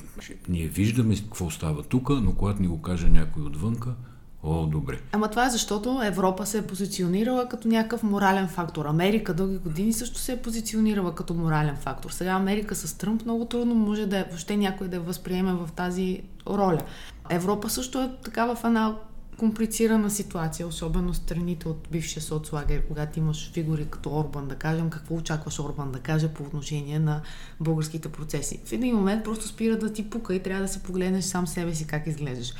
ние 0.49 0.67
виждаме 0.67 1.15
какво 1.15 1.49
става 1.49 1.83
тук, 1.83 2.09
но 2.09 2.33
когато 2.33 2.61
ни 2.61 2.67
го 2.67 2.81
каже 2.81 3.09
някой 3.09 3.43
отвънка, 3.43 3.93
О, 4.43 4.65
добре. 4.65 4.99
Ама 5.11 5.29
това 5.29 5.45
е 5.45 5.49
защото 5.49 6.01
Европа 6.03 6.45
се 6.45 6.57
е 6.57 6.67
позиционирала 6.67 7.49
като 7.49 7.67
някакъв 7.67 8.03
морален 8.03 8.47
фактор. 8.47 8.85
Америка 8.85 9.33
дълги 9.33 9.57
години 9.57 9.93
също 9.93 10.19
се 10.19 10.31
е 10.31 10.41
позиционирала 10.41 11.15
като 11.15 11.33
морален 11.33 11.75
фактор. 11.75 12.09
Сега 12.09 12.31
Америка 12.31 12.75
с 12.75 12.97
Тръмп 12.97 13.25
много 13.25 13.45
трудно 13.45 13.75
може 13.75 14.05
да 14.05 14.17
е, 14.17 14.23
въобще 14.23 14.57
някой 14.57 14.87
да 14.87 14.95
я 14.95 15.01
възприеме 15.01 15.53
в 15.53 15.69
тази 15.75 16.21
роля. 16.47 16.81
Европа 17.29 17.69
също 17.69 18.01
е 18.01 18.11
така 18.23 18.55
в 18.55 18.63
една 18.65 18.95
комплицирана 19.37 20.09
ситуация, 20.09 20.67
особено 20.67 21.13
страните 21.13 21.67
от 21.67 21.87
бившия 21.91 22.23
соцлагер, 22.23 22.87
когато 22.87 23.19
имаш 23.19 23.51
фигури 23.53 23.85
като 23.85 24.09
Орбан, 24.09 24.47
да 24.47 24.55
кажем, 24.55 24.89
какво 24.89 25.15
очакваш 25.15 25.59
Орбан 25.59 25.91
да 25.91 25.99
каже 25.99 26.27
по 26.27 26.43
отношение 26.43 26.99
на 26.99 27.21
българските 27.59 28.09
процеси. 28.09 28.59
В 28.65 28.71
един 28.71 28.95
момент 28.95 29.23
просто 29.23 29.47
спира 29.47 29.77
да 29.77 29.93
ти 29.93 30.09
пука 30.09 30.35
и 30.35 30.43
трябва 30.43 30.61
да 30.61 30.67
се 30.67 30.83
погледнеш 30.83 31.25
сам 31.25 31.47
себе 31.47 31.75
си 31.75 31.87
как 31.87 32.07
изглеждаш. 32.07 32.53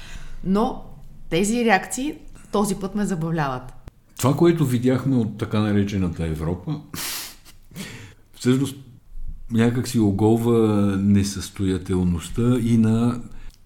Но 0.43 0.83
тези 1.29 1.65
реакции 1.65 2.15
този 2.51 2.75
път 2.75 2.95
ме 2.95 3.05
забавляват. 3.05 3.73
Това, 4.17 4.35
което 4.35 4.65
видяхме 4.65 5.15
от 5.15 5.37
така 5.37 5.59
наречената 5.59 6.25
Европа, 6.25 6.81
всъщност 8.33 8.75
някак 9.51 9.87
си 9.87 9.99
оголва 9.99 10.57
несъстоятелността 10.97 12.59
и 12.61 12.77
на 12.77 13.21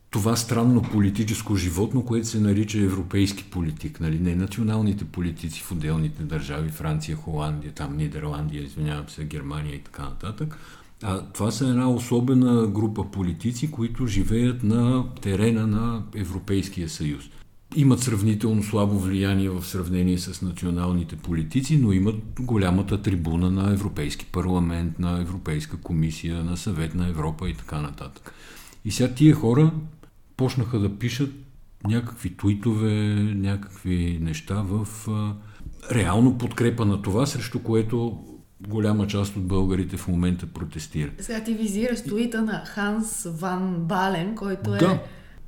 това 0.09 0.35
странно 0.35 0.81
политическо 0.81 1.55
животно, 1.55 2.05
което 2.05 2.27
се 2.27 2.39
нарича 2.39 2.79
европейски 2.79 3.43
политик, 3.43 3.99
нали? 3.99 4.19
не 4.19 4.35
националните 4.35 5.05
политици 5.05 5.61
в 5.61 5.71
отделните 5.71 6.23
държави, 6.23 6.69
Франция, 6.69 7.15
Холандия, 7.15 7.71
там 7.71 7.97
Нидерландия, 7.97 8.63
извинявам 8.63 9.09
се, 9.09 9.25
Германия 9.25 9.75
и 9.75 9.79
така 9.79 10.03
нататък. 10.03 10.57
А 11.03 11.21
това 11.21 11.51
са 11.51 11.67
една 11.67 11.89
особена 11.89 12.67
група 12.67 13.11
политици, 13.11 13.71
които 13.71 14.07
живеят 14.07 14.63
на 14.63 15.03
терена 15.21 15.67
на 15.67 16.03
Европейския 16.15 16.89
съюз 16.89 17.23
имат 17.75 17.99
сравнително 17.99 18.63
слабо 18.63 18.99
влияние 18.99 19.49
в 19.49 19.65
сравнение 19.65 20.17
с 20.17 20.41
националните 20.41 21.15
политици, 21.15 21.77
но 21.77 21.91
имат 21.91 22.15
голямата 22.39 23.01
трибуна 23.01 23.51
на 23.51 23.73
Европейски 23.73 24.25
парламент, 24.25 24.99
на 24.99 25.21
Европейска 25.21 25.77
комисия, 25.77 26.43
на 26.43 26.57
съвет 26.57 26.95
на 26.95 27.07
Европа 27.07 27.49
и 27.49 27.53
така 27.53 27.81
нататък. 27.81 28.33
И 28.85 28.91
сега 28.91 29.13
тия 29.13 29.35
хора 29.35 29.71
почнаха 30.37 30.79
да 30.79 30.97
пишат 30.99 31.31
някакви 31.87 32.29
туитове, 32.29 33.13
някакви 33.35 34.19
неща 34.21 34.63
в 34.67 34.87
реално 35.91 36.37
подкрепа 36.37 36.85
на 36.85 37.01
това, 37.01 37.25
срещу 37.25 37.59
което 37.59 38.23
голяма 38.67 39.07
част 39.07 39.35
от 39.35 39.43
българите 39.43 39.97
в 39.97 40.07
момента 40.07 40.45
протестира. 40.45 41.11
Сега 41.19 41.43
ти 41.43 41.53
визираш 41.53 42.03
туита 42.03 42.41
на 42.41 42.63
Ханс 42.65 43.27
Ван 43.39 43.75
Бален, 43.75 44.35
който 44.35 44.75
е 44.75 44.77
да 44.77 44.99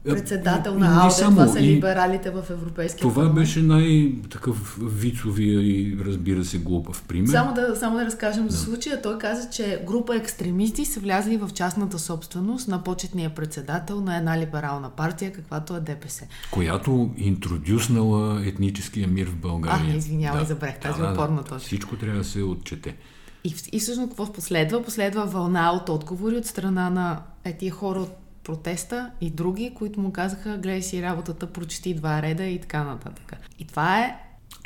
председател 0.05 0.79
на 0.79 1.03
АУДЕ, 1.03 1.23
това 1.23 1.47
са 1.47 1.61
либералите 1.61 2.29
в 2.29 2.43
Европейския 2.49 2.99
Това 2.99 3.13
парламент. 3.13 3.35
беше 3.35 3.61
най-такъв 3.61 4.79
вицовия 4.81 5.61
и 5.61 5.97
разбира 6.05 6.45
се 6.45 6.57
глупав 6.57 7.03
пример. 7.03 7.27
Само 7.27 7.53
да, 7.53 7.75
само 7.75 7.97
да 7.97 8.05
разкажем 8.05 8.45
да. 8.45 8.51
за 8.51 8.57
случая. 8.57 9.01
Той 9.01 9.17
каза, 9.17 9.49
че 9.49 9.83
група 9.87 10.15
екстремисти 10.15 10.85
са 10.85 10.99
влязли 10.99 11.37
в 11.37 11.49
частната 11.53 11.99
собственост 11.99 12.67
на 12.67 12.83
почетния 12.83 13.29
председател 13.29 14.01
на 14.01 14.17
една 14.17 14.39
либерална 14.39 14.89
партия, 14.89 15.33
каквато 15.33 15.75
е 15.75 15.79
ДПС. 15.79 16.27
Която 16.51 17.09
интродюснала 17.17 18.41
етническия 18.45 19.07
мир 19.07 19.29
в 19.29 19.35
България. 19.35 19.93
А, 19.93 19.97
извинявай, 19.97 20.41
да. 20.41 20.47
забрех 20.47 20.79
тази 20.79 21.01
да, 21.01 21.11
опорна 21.11 21.43
точка. 21.43 21.59
Всичко 21.59 21.95
трябва 21.95 22.17
да 22.17 22.23
се 22.23 22.41
отчете. 22.41 22.95
И, 23.43 23.55
и 23.71 23.79
всъщност 23.79 24.09
какво 24.09 24.33
последва? 24.33 24.83
Последва 24.83 25.25
вълна 25.25 25.71
от 25.71 25.89
отговори 25.89 26.35
от 26.35 26.45
страна 26.45 26.89
на 26.89 27.21
етия 27.43 27.71
хора 27.71 27.99
от 27.99 28.24
протеста 28.45 29.11
и 29.21 29.29
други, 29.29 29.73
които 29.75 29.99
му 29.99 30.11
казаха, 30.11 30.57
гледай 30.57 30.81
си 30.81 31.01
работата, 31.01 31.53
прочети 31.53 31.93
два 31.93 32.21
реда 32.21 32.43
и 32.43 32.61
така 32.61 32.83
нататък. 32.83 33.33
И 33.59 33.67
това 33.67 33.99
е 33.99 34.15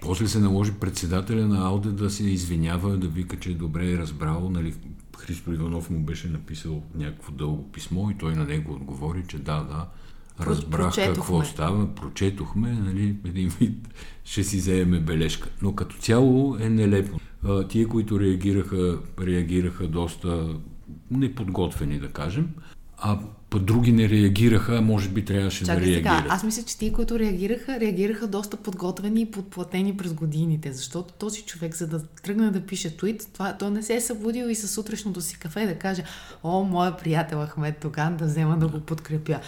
после 0.02 0.28
се 0.28 0.40
наложи 0.40 0.72
председателя 0.74 1.48
на 1.48 1.66
Ауде 1.66 1.90
да 1.90 2.10
се 2.10 2.24
извинява, 2.24 2.98
да 2.98 3.08
вика, 3.08 3.40
че 3.40 3.50
е 3.50 3.54
добре 3.54 3.92
е 3.92 3.98
разбрал. 3.98 4.50
Нали, 4.50 4.74
Христо 5.18 5.54
Иванов 5.54 5.90
му 5.90 6.00
беше 6.00 6.28
написал 6.30 6.84
някакво 6.96 7.32
дълго 7.32 7.72
писмо 7.72 8.10
и 8.10 8.18
той 8.18 8.36
на 8.36 8.46
него 8.46 8.74
отговори, 8.74 9.24
че 9.28 9.38
да, 9.38 9.64
да, 9.64 9.86
разбрах 10.46 10.96
какво 10.96 11.44
става, 11.44 11.96
прочетохме, 11.96 12.72
нали, 12.72 13.16
един 13.26 13.50
вид 13.50 13.88
ще 14.24 14.44
си 14.44 14.58
вземе 14.58 15.00
бележка. 15.00 15.50
Но 15.62 15.76
като 15.76 15.98
цяло 15.98 16.58
е 16.60 16.70
нелепо. 16.70 17.20
Тие, 17.70 17.86
които 17.86 18.20
реагираха, 18.20 19.00
реагираха 19.22 19.88
доста 19.88 20.56
неподготвени, 21.12 22.00
да 22.00 22.10
кажем, 22.10 22.50
а 22.98 23.20
път 23.50 23.66
други 23.66 23.92
не 23.92 24.10
реагираха, 24.10 24.82
може 24.82 25.10
би 25.10 25.26
трябваше 25.26 25.66
Чакай 25.66 25.80
да 25.80 25.92
реагират. 25.92 26.18
Сега, 26.18 26.26
аз 26.30 26.44
мисля, 26.44 26.64
че 26.64 26.78
тия, 26.78 26.94
които 26.94 27.20
реагираха, 27.20 27.80
реагираха 27.80 28.28
доста 28.28 28.58
подготвени 28.58 29.22
и 29.22 29.32
подплатени 29.32 29.98
през 29.98 30.14
годините, 30.14 30.74
защото 30.74 31.14
този 31.14 31.42
човек, 31.42 31.76
за 31.76 31.88
да 31.88 32.08
тръгне 32.08 32.52
да 32.52 32.62
пише 32.62 32.98
твит, 32.98 33.30
това, 33.34 33.58
той 33.58 33.72
не 33.72 33.84
се 33.84 33.96
е 33.96 34.02
събудил 34.02 34.46
и 34.46 34.56
със 34.56 34.72
сутрешното 34.72 35.22
си 35.22 35.40
кафе 35.40 35.66
да 35.66 35.76
каже, 35.76 36.04
о, 36.44 36.64
моя 36.64 36.98
приятел 36.98 37.46
Ахмед 37.46 37.78
Тоган, 37.78 38.18
да 38.18 38.26
взема 38.26 38.58
да 38.58 38.68
го 38.68 38.80
подкрепя. 38.80 39.40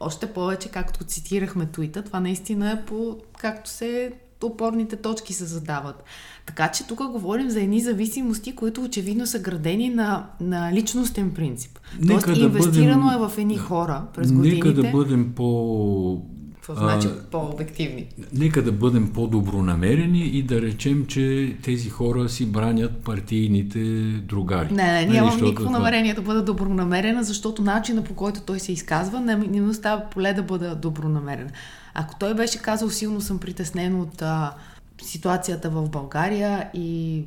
Още 0.00 0.26
повече, 0.26 0.68
както 0.68 1.04
цитирахме 1.04 1.66
твита, 1.66 2.02
това 2.02 2.20
наистина 2.20 2.70
е 2.70 2.84
по 2.86 3.18
както 3.38 3.70
се 3.70 4.12
опорните 4.46 4.96
точки 4.96 5.32
се 5.32 5.44
задават. 5.44 6.04
Така 6.46 6.68
че 6.68 6.86
тук 6.86 6.98
говорим 6.98 7.50
за 7.50 7.60
едни 7.60 7.80
зависимости, 7.80 8.54
които 8.54 8.82
очевидно 8.82 9.26
са 9.26 9.38
градени 9.38 9.88
на, 9.88 10.26
на 10.40 10.72
личностен 10.72 11.30
принцип. 11.30 11.78
Нека 12.00 12.24
Тоест 12.24 12.40
да 12.40 12.46
инвестирано 12.46 13.06
бъдем, 13.06 13.24
е 13.24 13.28
в 13.28 13.38
едни 13.38 13.56
хора 13.56 14.02
през 14.14 14.32
годините. 14.32 14.68
Нека 14.68 14.82
да 14.82 14.90
бъдем 14.90 15.32
по... 15.36 16.22
Какво 16.68 16.84
значи 16.84 17.08
по-обективни? 17.30 18.06
Нека 18.32 18.62
да 18.62 18.72
бъдем 18.72 19.12
по-добронамерени 19.12 20.20
и 20.20 20.42
да 20.42 20.62
речем, 20.62 21.06
че 21.06 21.56
тези 21.62 21.90
хора 21.90 22.28
си 22.28 22.46
бранят 22.46 22.98
партийните 23.04 23.78
другари. 24.22 24.74
Не, 24.74 24.92
не, 24.92 25.06
нямам 25.06 25.34
нали, 25.34 25.42
никакво 25.42 25.70
намерение 25.70 26.14
да 26.14 26.22
бъда 26.22 26.42
добронамерена, 26.42 27.24
защото 27.24 27.62
начина 27.62 28.04
по 28.04 28.14
който 28.14 28.40
той 28.40 28.58
се 28.58 28.72
изказва 28.72 29.20
не, 29.20 29.36
не 29.36 29.60
ми 29.60 29.70
остава 29.70 30.02
поле 30.10 30.32
да 30.32 30.42
бъда 30.42 30.74
добронамерена. 30.74 31.50
Ако 31.94 32.14
той 32.18 32.34
беше 32.34 32.58
казал 32.58 32.90
силно 32.90 33.20
съм 33.20 33.38
притеснен 33.38 34.00
от 34.00 34.22
а, 34.22 34.54
ситуацията 35.02 35.70
в 35.70 35.88
България 35.88 36.70
и 36.74 37.24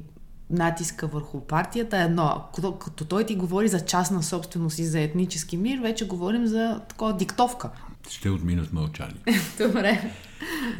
натиска 0.49 1.07
върху 1.07 1.39
партията 1.39 1.97
е 1.97 2.03
едно. 2.03 2.41
Като, 2.55 2.71
като 2.71 3.05
той 3.05 3.23
ти 3.23 3.35
говори 3.35 3.67
за 3.67 3.79
частна 3.79 4.23
собственост 4.23 4.79
и 4.79 4.85
за 4.85 4.99
етнически 4.99 5.57
мир, 5.57 5.79
вече 5.79 6.07
говорим 6.07 6.47
за 6.47 6.79
такова 6.89 7.17
диктовка. 7.17 7.69
Ще 8.09 8.29
отмина 8.29 8.65
с 8.65 8.71
мълчание. 8.71 9.21
Добре. 9.57 10.11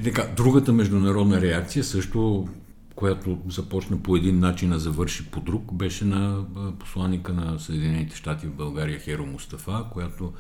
Така, 0.04 0.28
другата 0.36 0.74
международна 0.74 1.42
реакция 1.42 1.84
също 1.84 2.48
която 2.96 3.38
започна 3.50 3.98
по 3.98 4.16
един 4.16 4.40
начин, 4.40 4.74
а 4.74 4.80
завърши 4.80 5.26
по 5.26 5.40
друг, 5.40 5.74
беше 5.74 6.06
на 6.06 6.46
посланника 6.80 7.34
на 7.34 7.60
Съединените 7.60 8.16
щати 8.16 8.48
в 8.48 8.54
България 8.54 9.00
Херо 9.00 9.26
Мустафа, 9.26 9.86
която 9.92 10.34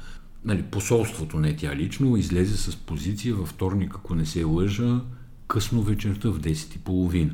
нали, 0.45 0.63
посолството, 0.63 1.39
не 1.39 1.55
тя 1.55 1.75
лично, 1.75 2.17
излезе 2.17 2.57
с 2.57 2.75
позиция 2.75 3.35
във 3.35 3.49
вторник, 3.49 3.95
ако 3.95 4.15
не 4.15 4.25
се 4.25 4.43
лъжа, 4.43 5.01
късно 5.47 5.81
вечерта 5.81 6.29
в 6.29 6.39
10.30, 6.39 7.33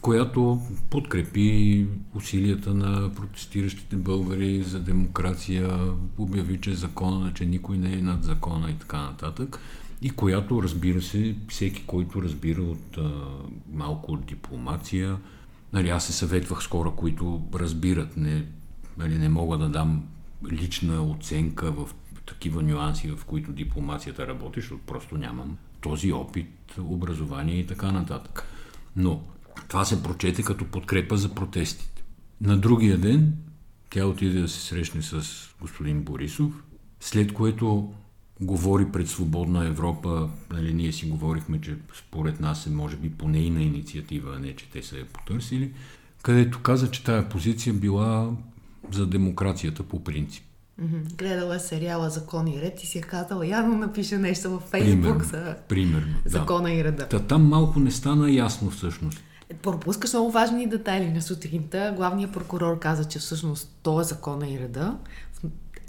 която 0.00 0.60
подкрепи 0.90 1.86
усилията 2.14 2.74
на 2.74 3.14
протестиращите 3.14 3.96
българи 3.96 4.62
за 4.62 4.80
демокрация, 4.80 5.78
обяви, 6.18 6.60
че 6.60 6.74
закона, 6.74 7.32
че 7.34 7.46
никой 7.46 7.78
не 7.78 7.92
е 7.92 8.02
над 8.02 8.24
закона 8.24 8.70
и 8.70 8.74
така 8.74 9.02
нататък. 9.02 9.58
И 10.02 10.10
която, 10.10 10.62
разбира 10.62 11.02
се, 11.02 11.36
всеки, 11.48 11.82
който 11.86 12.22
разбира 12.22 12.62
от 12.62 12.98
а, 12.98 13.10
малко 13.72 14.12
от 14.12 14.26
дипломация, 14.26 15.18
Нали, 15.72 15.88
аз 15.88 16.06
се 16.06 16.12
съветвах 16.12 16.62
с 16.62 16.66
хора, 16.66 16.92
които 16.96 17.42
разбират. 17.54 18.16
Не, 18.16 18.46
нали, 18.98 19.18
не 19.18 19.28
мога 19.28 19.58
да 19.58 19.68
дам 19.68 20.04
лична 20.50 21.02
оценка 21.02 21.72
в 21.72 21.88
такива 22.26 22.62
нюанси, 22.62 23.10
в 23.10 23.24
които 23.24 23.52
дипломацията 23.52 24.26
работи, 24.26 24.60
защото 24.60 24.82
просто 24.86 25.18
нямам 25.18 25.56
този 25.80 26.12
опит, 26.12 26.78
образование 26.78 27.58
и 27.58 27.66
така 27.66 27.92
нататък. 27.92 28.44
Но 28.96 29.22
това 29.68 29.84
се 29.84 30.02
прочете 30.02 30.42
като 30.42 30.64
подкрепа 30.64 31.16
за 31.16 31.34
протестите. 31.34 32.04
На 32.40 32.58
другия 32.58 32.98
ден 32.98 33.32
тя 33.90 34.06
отиде 34.06 34.40
да 34.40 34.48
се 34.48 34.60
срещне 34.60 35.02
с 35.02 35.24
господин 35.60 36.02
Борисов, 36.02 36.52
след 37.00 37.32
което 37.32 37.92
говори 38.40 38.86
пред 38.92 39.08
Свободна 39.08 39.66
Европа. 39.66 40.28
Нали, 40.52 40.74
ние 40.74 40.92
си 40.92 41.06
говорихме, 41.06 41.60
че 41.60 41.76
според 41.98 42.40
нас 42.40 42.66
е 42.66 42.70
може 42.70 42.96
би 42.96 43.10
по 43.10 43.28
нейна 43.28 43.62
инициатива, 43.62 44.34
а 44.36 44.38
не 44.38 44.56
че 44.56 44.70
те 44.70 44.82
са 44.82 44.98
я 44.98 45.06
потърсили, 45.06 45.72
където 46.22 46.62
каза, 46.62 46.90
че 46.90 47.04
тая 47.04 47.28
позиция 47.28 47.74
била 47.74 48.30
за 48.92 49.06
демокрацията 49.06 49.82
по 49.82 50.04
принцип. 50.04 50.44
Гледала 51.18 51.56
е 51.56 51.58
сериала 51.58 52.10
Закон 52.10 52.48
и 52.48 52.60
ред 52.60 52.82
и 52.82 52.86
си 52.86 52.98
е 52.98 53.00
казала, 53.00 53.46
явно 53.46 53.78
напише 53.78 54.18
нещо 54.18 54.50
във 54.50 54.62
Фейсбук 54.62 55.02
примерно, 55.02 55.24
за 55.24 55.56
примерно, 55.68 56.14
закона 56.24 56.68
да. 56.68 56.74
и 56.74 56.84
реда. 56.84 57.08
Та, 57.08 57.18
там 57.18 57.48
малко 57.48 57.80
не 57.80 57.90
стана 57.90 58.30
ясно 58.30 58.70
всъщност. 58.70 59.22
Пропускаш 59.62 60.12
много 60.12 60.30
важни 60.30 60.66
детайли 60.66 61.08
на 61.08 61.22
сутринта. 61.22 61.92
Главният 61.96 62.32
прокурор 62.32 62.78
каза, 62.78 63.04
че 63.04 63.18
всъщност 63.18 63.78
то 63.82 64.00
е 64.00 64.04
закона 64.04 64.48
и 64.48 64.58
реда. 64.58 64.96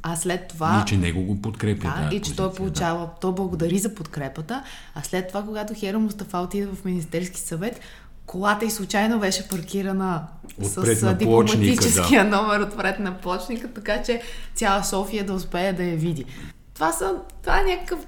А 0.04 0.16
след 0.16 0.48
това... 0.48 0.84
И 0.86 0.90
че 0.90 0.98
него 0.98 1.24
го 1.24 1.42
подкрепя. 1.42 1.94
Да, 2.10 2.16
и 2.16 2.22
че 2.22 2.36
той 2.36 2.54
получава, 2.54 3.00
да. 3.00 3.12
той 3.22 3.34
благодари 3.34 3.80
за 3.80 3.96
подкрепата. 3.96 4.64
А 4.96 5.04
след 5.04 5.28
това, 5.28 5.44
когато 5.44 5.74
Хера 5.74 6.00
Мустафа 6.00 6.38
отиде 6.38 6.66
в 6.66 6.86
Министерски 6.86 7.40
съвет, 7.40 7.80
колата 8.26 8.66
и 8.66 8.72
случайно 8.72 9.20
беше 9.20 9.48
паркирана 9.48 10.28
отпред 10.64 11.00
с 11.00 11.16
дипломатическия 11.16 12.30
да. 12.30 12.38
номер 12.38 12.60
отпред 12.60 13.00
на 13.00 13.18
плочника, 13.18 13.74
така 13.74 14.04
че 14.04 14.22
цяла 14.56 14.84
София 14.84 15.26
да 15.26 15.34
успее 15.34 15.74
да 15.74 15.84
я 15.84 15.96
види. 15.96 16.26
Това, 16.80 16.92
са, 16.92 17.16
това 17.42 17.60
е 17.60 17.64
някакъв 17.64 18.06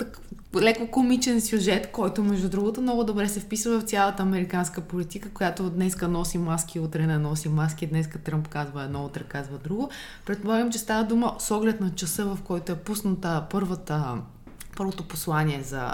леко 0.56 0.88
комичен 0.88 1.42
сюжет, 1.42 1.92
който 1.92 2.24
между 2.24 2.50
другото 2.50 2.82
много 2.82 3.04
добре 3.04 3.30
се 3.30 3.40
вписва 3.40 3.80
в 3.80 3.84
цялата 3.84 4.24
американска 4.24 4.82
политика, 4.82 5.30
която 5.30 5.70
днеска 5.70 6.08
носи 6.08 6.38
маски, 6.38 6.80
утре 6.80 7.08
не 7.08 7.18
носи 7.18 7.50
маски, 7.50 7.88
днеска 7.88 8.20
Тръмп 8.20 8.48
казва 8.48 8.84
едно, 8.84 9.06
утре 9.06 9.24
казва 9.24 9.58
друго. 9.58 9.90
Предполагам, 10.26 10.72
че 10.72 10.78
става 10.78 11.04
дума 11.04 11.36
с 11.40 11.52
оглед 11.52 11.82
на 11.82 11.96
часа, 11.96 12.26
в 12.26 12.40
който 12.44 12.72
е 12.72 12.76
пусната 12.76 13.46
първата, 13.50 14.16
първото 14.78 15.08
послание 15.08 15.62
за 15.64 15.94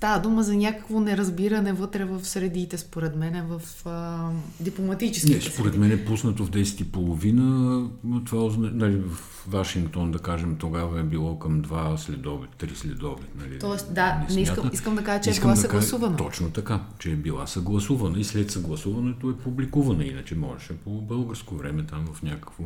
Става 0.00 0.22
дума 0.22 0.42
за 0.42 0.56
някакво 0.56 1.00
неразбиране 1.00 1.72
вътре 1.72 2.04
в 2.04 2.24
средите, 2.24 2.78
според 2.78 3.16
мен, 3.16 3.46
в 3.46 3.86
а, 3.86 4.28
дипломатическите 4.60 5.34
Не, 5.34 5.40
според 5.40 5.76
мен 5.76 5.92
е 5.92 6.04
пуснато 6.04 6.44
в 6.44 6.50
10.30, 6.50 8.26
това 8.26 8.68
нали, 8.72 8.96
в 8.96 9.46
Вашингтон, 9.48 10.10
да 10.10 10.18
кажем, 10.18 10.56
тогава 10.56 11.00
е 11.00 11.02
било 11.02 11.38
към 11.38 11.62
2 11.62 11.96
следобед, 11.96 12.50
3 12.58 12.74
следобед. 12.74 13.26
Нали, 13.38 13.58
Тоест, 13.58 13.94
да, 13.94 14.26
не, 14.28 14.34
не 14.34 14.40
искам, 14.40 14.70
искам 14.72 14.96
да 14.96 15.04
кажа, 15.04 15.20
че 15.20 15.30
е 15.30 15.32
искам 15.32 15.50
е 15.50 15.54
била 15.54 15.62
да 15.62 15.68
съгласувана. 15.68 16.16
Кажа, 16.16 16.28
точно 16.28 16.50
така, 16.50 16.80
че 16.98 17.12
е 17.12 17.16
била 17.16 17.46
съгласувана 17.46 18.20
и 18.20 18.24
след 18.24 18.50
съгласуването 18.50 19.30
е 19.30 19.36
публикувана, 19.36 20.04
иначе 20.04 20.34
можеше 20.34 20.72
по 20.72 20.90
българско 20.90 21.54
време 21.54 21.86
там 21.86 22.06
в 22.12 22.22
някакво 22.22 22.64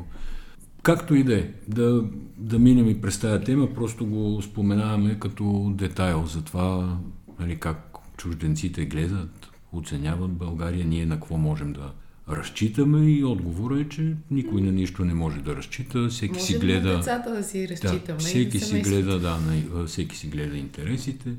Както 0.83 1.15
и 1.15 1.25
да 1.25 1.39
е, 1.39 1.49
да, 1.69 2.05
да 2.39 2.59
минем 2.59 2.89
и 2.89 3.01
през 3.01 3.19
тази 3.19 3.45
тема, 3.45 3.75
просто 3.75 4.07
го 4.07 4.43
споменаваме 4.43 5.19
като 5.19 5.73
детайл 5.75 6.27
за 6.27 6.43
това 6.43 6.99
нали, 7.39 7.57
как 7.57 7.99
чужденците 8.17 8.85
гледат, 8.85 9.49
оценяват 9.73 10.31
България, 10.31 10.85
ние 10.85 11.07
на 11.07 11.15
какво 11.15 11.37
можем 11.37 11.73
да 11.73 11.93
разчитаме 12.29 13.11
и 13.11 13.25
отговора 13.25 13.81
е, 13.81 13.89
че 13.89 14.17
никой 14.31 14.61
на 14.63 14.73
нищо 14.73 15.05
не 15.05 15.15
може 15.15 15.41
да 15.41 15.57
разчита, 15.57 16.09
всеки 16.09 16.33
Можем 16.33 16.47
си 16.47 16.59
гледа... 16.59 16.93
На 16.93 16.97
децата 16.97 17.31
да 17.31 17.45
си 17.45 17.69
разчитаме. 17.69 18.01
Да, 18.07 18.17
всеки 18.19 18.59
да 18.59 18.65
си 18.65 18.81
гледа, 18.81 19.19
да, 19.19 19.39
всеки 19.87 20.17
си 20.17 20.27
гледа 20.27 20.57
интересите 20.57 21.35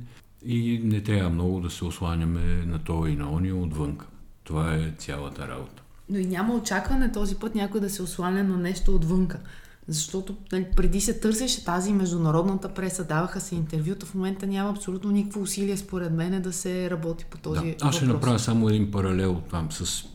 и 0.46 0.82
не 0.84 1.02
трябва 1.02 1.30
много 1.30 1.60
да 1.60 1.70
се 1.70 1.86
осланяме 1.86 2.66
на 2.66 2.80
това 2.80 3.10
и 3.10 3.16
на 3.16 3.32
ония 3.32 3.56
отвън. 3.56 3.98
Това 4.44 4.76
е 4.76 4.94
цялата 4.98 5.48
работа. 5.48 5.84
Но 6.10 6.18
и 6.18 6.26
няма 6.26 6.54
очакване 6.54 7.12
този 7.12 7.36
път 7.36 7.56
някой 7.56 7.82
да 7.82 7.90
се 7.90 8.04
осланя 8.04 8.44
на 8.44 8.58
нещо 8.58 8.96
отвънка. 8.96 9.40
Защото 9.88 10.36
нали, 10.52 10.66
преди 10.76 11.02
се 11.02 11.20
търсеше 11.20 11.66
тази 11.66 11.94
международната 11.94 12.74
преса, 12.74 13.04
даваха 13.04 13.42
се 13.42 13.56
интервюта, 13.56 14.06
в 14.06 14.16
момента 14.16 14.48
няма 14.48 14.70
абсолютно 14.70 15.12
никакво 15.12 15.42
усилие 15.42 15.78
според 15.78 16.14
мен 16.14 16.42
да 16.42 16.54
се 16.54 16.90
работи 16.90 17.26
по 17.30 17.38
този 17.38 17.62
да, 17.62 17.76
Аз 17.82 17.96
ще 17.96 18.06
направя 18.06 18.40
само 18.40 18.70
един 18.70 18.92
паралел 18.92 19.42
там 19.52 19.72
с 19.72 20.06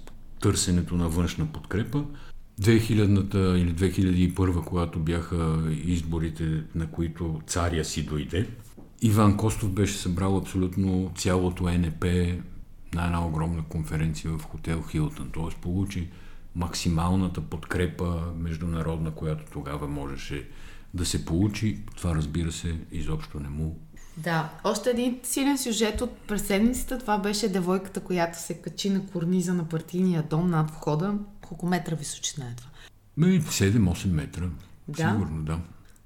търсенето 0.41 0.97
на 0.97 1.09
външна 1.09 1.47
подкрепа. 1.47 2.05
2000-та 2.61 3.39
или 3.39 3.75
2001, 3.75 4.65
когато 4.65 4.99
бяха 4.99 5.59
изборите, 5.85 6.63
на 6.75 6.87
които 6.87 7.41
царя 7.47 7.85
си 7.85 8.03
дойде, 8.03 8.49
Иван 9.03 9.37
Костов 9.37 9.71
беше 9.71 9.99
събрал 9.99 10.37
абсолютно 10.37 11.11
цялото 11.17 11.65
НП 11.65 12.05
на 12.95 13.05
една 13.05 13.27
огромна 13.27 13.63
конференция 13.69 14.31
в 14.31 14.43
хотел 14.45 14.83
Хилтън. 14.91 15.31
Т.е. 15.35 15.61
получи 15.61 16.09
максималната 16.55 17.41
подкрепа 17.41 18.33
международна, 18.37 19.11
която 19.11 19.45
тогава 19.53 19.89
можеше 19.89 20.49
да 20.95 21.07
се 21.07 21.25
получи. 21.25 21.79
Това, 21.97 22.15
разбира 22.15 22.53
се, 22.53 22.79
изобщо 22.93 23.41
не 23.41 23.49
му 23.49 23.77
да, 24.17 24.51
още 24.65 24.91
един 24.91 25.21
силен 25.23 25.59
сюжет 25.59 26.01
от 26.01 26.17
преседницата, 26.19 26.99
това 26.99 27.19
беше 27.19 27.49
девойката, 27.49 28.01
която 28.01 28.39
се 28.39 28.55
качи 28.55 28.91
на 28.91 29.07
корниза 29.07 29.55
на 29.55 29.65
партийния 29.65 30.23
дом 30.23 30.51
над 30.51 30.71
входа. 30.71 31.15
Колко 31.49 31.67
метра 31.67 31.97
височина 31.97 32.47
е 32.47 32.55
това? 32.57 32.71
7-8 33.19 34.07
метра. 34.07 34.45
Да? 34.89 35.11
Сигурно, 35.11 35.43
да. 35.43 35.59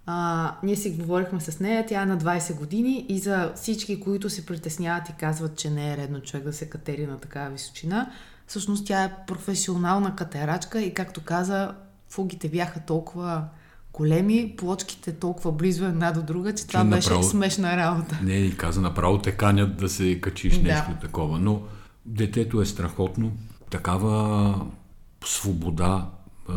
А, 0.07 0.57
ние 0.62 0.76
си 0.76 0.90
говорихме 0.90 1.40
с 1.40 1.61
нея, 1.61 1.87
тя 1.87 2.02
е 2.02 2.07
на 2.07 2.18
20 2.18 2.59
години 2.59 3.07
и 3.09 3.18
за 3.18 3.52
всички, 3.57 4.00
които 4.00 4.30
се 4.30 4.46
притесняват 4.46 5.09
и 5.09 5.12
казват, 5.12 5.57
че 5.57 5.70
не 5.70 5.92
е 5.92 5.96
редно 5.96 6.20
човек 6.20 6.44
да 6.44 6.52
се 6.52 6.70
катери 6.70 7.07
на 7.07 7.18
такава 7.18 7.50
височина, 7.50 8.12
Всъщност 8.46 8.87
тя 8.87 9.04
е 9.04 9.12
професионална 9.26 10.16
катерачка 10.16 10.80
и 10.83 10.94
както 10.94 11.20
каза, 11.20 11.74
фугите 12.09 12.48
бяха 12.48 12.80
толкова 12.80 13.44
големи, 13.92 14.54
плочките 14.59 15.12
толкова 15.12 15.52
близо 15.52 15.85
една 15.85 16.12
до 16.12 16.22
друга, 16.22 16.54
че, 16.54 16.66
това 16.66 16.85
беше 16.85 17.09
направо, 17.09 17.22
смешна 17.22 17.76
работа. 17.76 18.18
Не, 18.22 18.35
и 18.35 18.57
каза, 18.57 18.80
направо 18.80 19.18
те 19.18 19.33
канят 19.33 19.76
да 19.76 19.88
се 19.88 20.20
качиш 20.20 20.59
да. 20.59 20.62
нещо 20.62 20.90
такова. 21.00 21.38
Но 21.38 21.62
детето 22.07 22.61
е 22.61 22.66
страхотно. 22.66 23.33
Такава 23.70 24.61
свобода 25.24 26.11
а, 26.48 26.54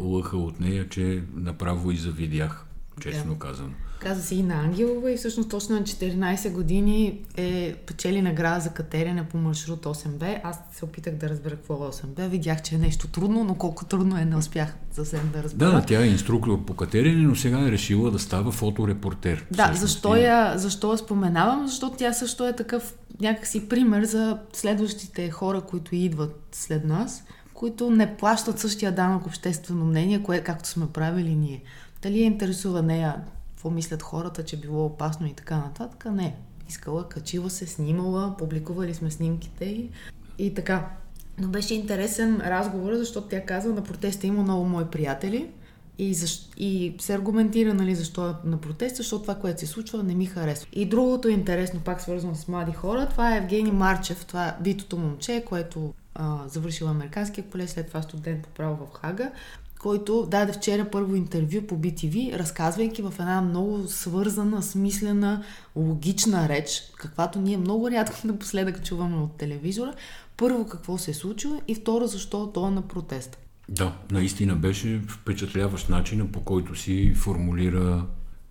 лъха 0.00 0.36
от 0.36 0.60
нея, 0.60 0.88
че 0.88 1.22
направо 1.34 1.90
и 1.90 1.96
завидях, 1.96 2.64
честно 3.00 3.32
да. 3.32 3.38
казано. 3.38 3.72
Каза 4.06 4.22
се 4.22 4.42
на 4.42 4.54
Ангелова 4.54 5.12
и 5.12 5.16
всъщност 5.16 5.50
точно 5.50 5.74
на 5.74 5.82
14 5.82 6.52
години 6.52 7.20
е 7.36 7.74
печели 7.86 8.22
награда 8.22 8.60
за 8.60 8.70
катерене 8.70 9.28
по 9.28 9.38
маршрут 9.38 9.84
8Б. 9.84 10.40
Аз 10.44 10.60
се 10.72 10.84
опитах 10.84 11.14
да 11.14 11.28
разбера 11.28 11.56
какво 11.56 11.74
е 11.74 11.78
8Б. 11.78 12.28
Видях, 12.28 12.62
че 12.62 12.74
е 12.74 12.78
нещо 12.78 13.08
трудно, 13.08 13.44
но 13.44 13.54
колко 13.54 13.84
трудно 13.84 14.18
е, 14.18 14.24
не 14.24 14.36
успях 14.36 14.74
съвсем 14.92 15.30
да 15.32 15.42
разбера. 15.42 15.72
Да, 15.72 15.86
тя 15.86 16.02
е 16.02 16.06
инструктор 16.06 16.64
по 16.64 16.74
катерене, 16.74 17.22
но 17.22 17.34
сега 17.34 17.60
е 17.60 17.70
решила 17.70 18.10
да 18.10 18.18
става 18.18 18.52
фоторепортер. 18.52 19.46
Да, 19.50 19.72
защо 19.74 20.16
я, 20.16 20.58
защо 20.58 20.92
я 20.92 20.98
споменавам? 20.98 21.68
Защото 21.68 21.96
тя 21.96 22.12
също 22.12 22.46
е 22.46 22.56
такъв 22.56 22.94
някакси 23.20 23.68
пример 23.68 24.04
за 24.04 24.38
следващите 24.52 25.30
хора, 25.30 25.60
които 25.60 25.94
идват 25.94 26.48
след 26.52 26.84
нас, 26.84 27.24
които 27.54 27.90
не 27.90 28.16
плащат 28.16 28.58
същия 28.58 28.92
данък 28.92 29.26
обществено 29.26 29.84
мнение, 29.84 30.22
кое 30.22 30.40
както 30.40 30.68
сме 30.68 30.86
правили 30.86 31.34
ние. 31.34 31.62
Дали 32.02 32.20
я 32.20 32.24
интересува 32.24 32.82
нея 32.82 33.14
какво 33.56 33.70
мислят 33.70 34.02
хората, 34.02 34.44
че 34.44 34.56
било 34.56 34.86
опасно 34.86 35.26
и 35.26 35.32
така 35.32 35.56
нататък. 35.56 36.04
Не. 36.12 36.36
Искала, 36.68 37.08
качила 37.08 37.50
се, 37.50 37.66
снимала, 37.66 38.36
публикували 38.38 38.94
сме 38.94 39.10
снимките 39.10 39.64
и, 39.64 39.90
и 40.38 40.54
така. 40.54 40.90
Но 41.38 41.48
беше 41.48 41.74
интересен 41.74 42.40
разговор, 42.40 42.94
защото 42.94 43.28
тя 43.28 43.44
казва, 43.44 43.74
на 43.74 43.84
протеста 43.84 44.26
има 44.26 44.42
много 44.42 44.64
мои 44.64 44.84
приятели 44.84 45.50
и, 45.98 46.14
защ... 46.14 46.52
и 46.56 46.96
се 47.00 47.14
аргументира 47.14 47.74
нали, 47.74 47.94
защо 47.94 48.30
е 48.30 48.34
на 48.44 48.60
протеста, 48.60 48.96
защото 48.96 49.22
това, 49.22 49.34
което 49.34 49.60
се 49.60 49.66
случва, 49.66 50.02
не 50.02 50.14
ми 50.14 50.26
харесва. 50.26 50.68
И 50.72 50.86
другото 50.86 51.28
интересно, 51.28 51.80
пак 51.80 52.00
свързано 52.00 52.34
с 52.34 52.48
млади 52.48 52.72
хора, 52.72 53.08
това 53.10 53.34
е 53.34 53.38
Евгений 53.38 53.72
Марчев, 53.72 54.24
това 54.26 54.48
е 54.48 54.56
битото 54.62 54.98
момче, 54.98 55.44
което 55.48 55.94
а, 56.14 56.38
завършил 56.48 56.88
американския 56.88 57.44
колеж, 57.44 57.70
след 57.70 57.88
това 57.88 58.02
студент 58.02 58.42
по 58.42 58.48
право 58.48 58.86
в 58.86 58.98
Хага 58.98 59.30
който 59.78 60.26
даде 60.30 60.52
вчера 60.52 60.90
първо 60.90 61.16
интервю 61.16 61.66
по 61.66 61.74
BTV, 61.74 62.38
разказвайки 62.38 63.02
в 63.02 63.14
една 63.20 63.40
много 63.40 63.88
свързана, 63.88 64.62
смислена, 64.62 65.44
логична 65.76 66.48
реч, 66.48 66.82
каквато 66.96 67.40
ние 67.40 67.56
много 67.56 67.90
рядко 67.90 68.26
напоследък 68.26 68.84
чуваме 68.84 69.16
от 69.16 69.36
телевизора. 69.36 69.94
Първо 70.36 70.66
какво 70.66 70.98
се 70.98 71.10
е 71.10 71.14
случило 71.14 71.60
и 71.68 71.74
второ 71.74 72.06
защо 72.06 72.52
то 72.52 72.68
е 72.68 72.70
на 72.70 72.82
протест. 72.82 73.38
Да, 73.68 73.96
наистина 74.10 74.56
беше 74.56 75.02
впечатляващ 75.08 75.88
начина 75.88 76.32
по 76.32 76.40
който 76.40 76.74
си 76.74 77.14
формулира 77.14 78.06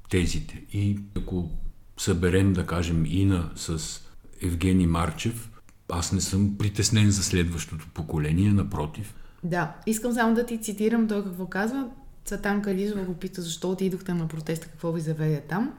тезите. 0.10 0.62
И 0.74 1.00
ако 1.18 1.50
съберем, 1.98 2.54
да 2.54 2.66
кажем, 2.66 3.06
Ина 3.06 3.50
с 3.56 4.02
Евгений 4.42 4.88
Марчев, 4.88 5.50
аз 5.90 6.12
не 6.12 6.22
съм 6.22 6.58
притеснен 6.58 7.12
за 7.12 7.24
следващото 7.24 7.88
поколение, 7.94 8.52
напротив– 8.52 9.16
Да, 9.46 9.76
искам 9.86 10.14
само 10.14 10.36
да 10.36 10.46
ти 10.46 10.62
цитирам 10.62 11.08
той 11.08 11.24
какво 11.24 11.46
казва. 11.46 11.90
Цатан 12.26 12.62
Кализова 12.62 13.04
го 13.04 13.14
пита 13.14 13.42
защо 13.42 13.72
отидохте 13.72 14.14
на 14.14 14.28
протеста, 14.28 14.68
какво 14.68 14.92
ви 14.92 15.02
заведе 15.02 15.42
там. 15.42 15.74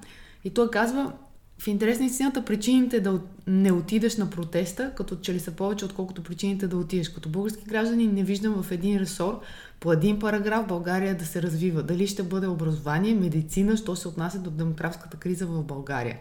И 0.44 0.50
той 0.50 0.70
казва, 0.70 1.12
в 1.58 1.66
интерес 1.66 1.98
на 1.98 2.04
истината, 2.04 2.44
причините 2.44 3.00
да 3.00 3.20
не 3.46 3.72
отидеш 3.72 4.16
на 4.16 4.30
протеста, 4.30 4.92
като 4.96 5.16
че 5.16 5.34
ли 5.34 5.40
са 5.40 5.50
повече, 5.50 5.84
отколкото 5.84 6.22
причините 6.22 6.68
да 6.68 6.76
отидеш. 6.76 7.08
Като 7.08 7.28
български 7.28 7.64
граждани 7.64 8.06
не 8.06 8.22
виждам 8.22 8.62
в 8.62 8.72
един 8.72 8.98
ресор 8.98 9.40
по 9.80 9.92
един 9.92 10.18
параграф 10.18 10.66
България 10.66 11.16
да 11.16 11.26
се 11.26 11.42
развива. 11.42 11.82
Дали 11.82 12.06
ще 12.06 12.22
бъде 12.22 12.46
образование, 12.46 13.14
медицина, 13.14 13.76
що 13.76 13.96
се 13.96 14.08
отнася 14.08 14.38
до 14.38 14.50
демографската 14.50 15.16
криза 15.16 15.46
в 15.46 15.62
България. 15.62 16.18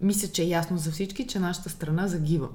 Мисля, 0.00 0.28
че 0.28 0.42
е 0.42 0.48
ясно 0.48 0.78
за 0.78 0.90
всички, 0.90 1.26
че 1.26 1.38
нашата 1.38 1.70
страна 1.70 2.08
загива. 2.08 2.48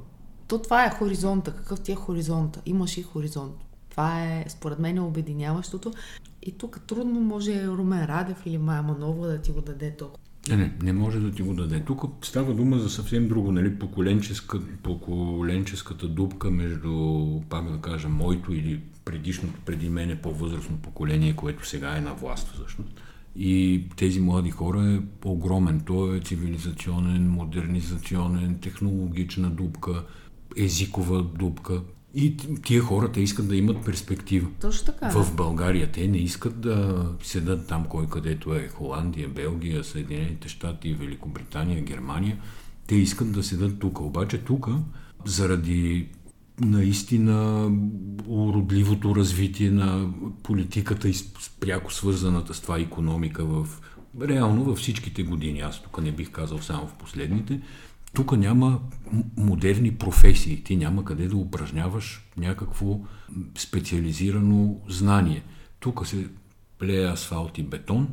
То 0.47 0.61
това 0.61 0.85
е 0.85 0.91
хоризонта. 0.91 1.55
Какъв 1.55 1.79
ти 1.79 1.91
е 1.91 1.95
хоризонта? 1.95 2.61
Имаш 2.65 2.97
и 2.97 3.03
хоризонт. 3.03 3.53
Това 3.93 4.23
е, 4.23 4.45
според 4.47 4.79
мен, 4.79 4.99
обединяващото. 4.99 5.93
И 6.41 6.51
тук 6.51 6.81
трудно 6.87 7.21
може 7.21 7.67
Румен 7.67 8.05
Радев 8.05 8.45
или 8.45 8.57
Майя 8.57 8.83
Манова 8.83 9.27
да 9.27 9.41
ти 9.41 9.51
го 9.51 9.61
даде 9.61 9.95
толкова. 9.97 10.19
Не, 10.49 10.55
не, 10.55 10.73
не 10.83 10.93
може 10.93 11.19
да 11.19 11.31
ти 11.31 11.41
го 11.41 11.53
даде. 11.53 11.79
Тук 11.79 12.25
става 12.25 12.53
дума 12.53 12.79
за 12.79 12.89
съвсем 12.89 13.27
друго, 13.27 13.51
нали, 13.51 13.79
поколенческа, 13.79 14.59
поколенческата 14.83 16.07
дупка 16.07 16.51
между, 16.51 17.41
пак 17.49 17.71
да 17.71 17.77
кажа, 17.77 18.09
моето 18.09 18.53
или 18.53 18.81
предишното, 19.05 19.59
преди 19.65 19.89
мене 19.89 20.21
по-възрастно 20.21 20.77
поколение, 20.77 21.35
което 21.35 21.67
сега 21.67 21.97
е 21.97 22.01
на 22.01 22.13
власт 22.13 22.53
всъщност. 22.53 23.01
И 23.35 23.83
тези 23.95 24.19
млади 24.19 24.51
хора 24.51 24.91
е 24.91 25.27
огромен. 25.27 25.81
То 25.85 26.15
е 26.15 26.19
цивилизационен, 26.19 27.29
модернизационен, 27.29 28.59
технологична 28.61 29.49
дупка, 29.49 30.03
езикова 30.57 31.23
дупка. 31.23 31.81
И 32.15 32.37
тия 32.37 32.81
хора, 32.81 33.11
те 33.11 33.21
искат 33.21 33.47
да 33.47 33.55
имат 33.55 33.85
перспектива. 33.85 34.47
Точно 34.61 34.85
така. 34.85 35.09
В 35.09 35.35
България 35.35 35.91
те 35.91 36.07
не 36.07 36.17
искат 36.17 36.61
да 36.61 37.05
седат 37.23 37.67
там, 37.67 37.85
кой 37.85 38.07
където 38.07 38.55
е 38.55 38.67
Холандия, 38.67 39.29
Белгия, 39.29 39.83
Съединените 39.83 40.49
щати, 40.49 40.93
Великобритания, 40.93 41.83
Германия. 41.83 42.37
Те 42.87 42.95
искат 42.95 43.31
да 43.31 43.43
седат 43.43 43.79
тук. 43.79 43.99
Обаче 43.99 44.37
тук, 44.37 44.69
заради 45.25 46.07
наистина 46.61 47.69
уродливото 48.27 49.15
развитие 49.15 49.71
на 49.71 50.09
политиката 50.43 51.09
и 51.09 51.13
пряко 51.59 51.93
свързаната 51.93 52.53
с 52.53 52.61
това 52.61 52.79
економика 52.79 53.45
в 53.45 53.67
реално 54.21 54.63
във 54.63 54.77
всичките 54.77 55.23
години. 55.23 55.59
Аз 55.59 55.83
тук 55.83 56.01
не 56.01 56.11
бих 56.11 56.31
казал 56.31 56.59
само 56.61 56.87
в 56.87 56.93
последните. 56.93 57.61
Тук 58.13 58.31
няма 58.31 58.79
модерни 59.37 59.95
професии. 59.95 60.63
Ти 60.63 60.75
няма 60.77 61.05
къде 61.05 61.27
да 61.27 61.37
упражняваш 61.37 62.25
някакво 62.37 62.99
специализирано 63.57 64.75
знание. 64.89 65.43
Тук 65.79 66.07
се 66.07 66.27
плее 66.79 67.05
асфалт 67.05 67.57
и 67.57 67.63
бетон. 67.63 68.07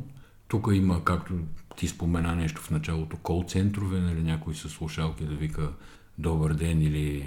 Тук 0.47 0.67
има, 0.73 1.03
както 1.03 1.33
ти 1.77 1.87
спомена 1.87 2.35
нещо 2.35 2.61
в 2.61 2.71
началото, 2.71 3.17
кол 3.17 3.45
центрове, 3.47 3.99
нали, 3.99 4.23
някой 4.23 4.55
с 4.55 4.69
слушалки 4.69 5.25
да 5.25 5.35
вика 5.35 5.69
Добър 6.17 6.53
ден 6.53 6.81
или 6.81 7.23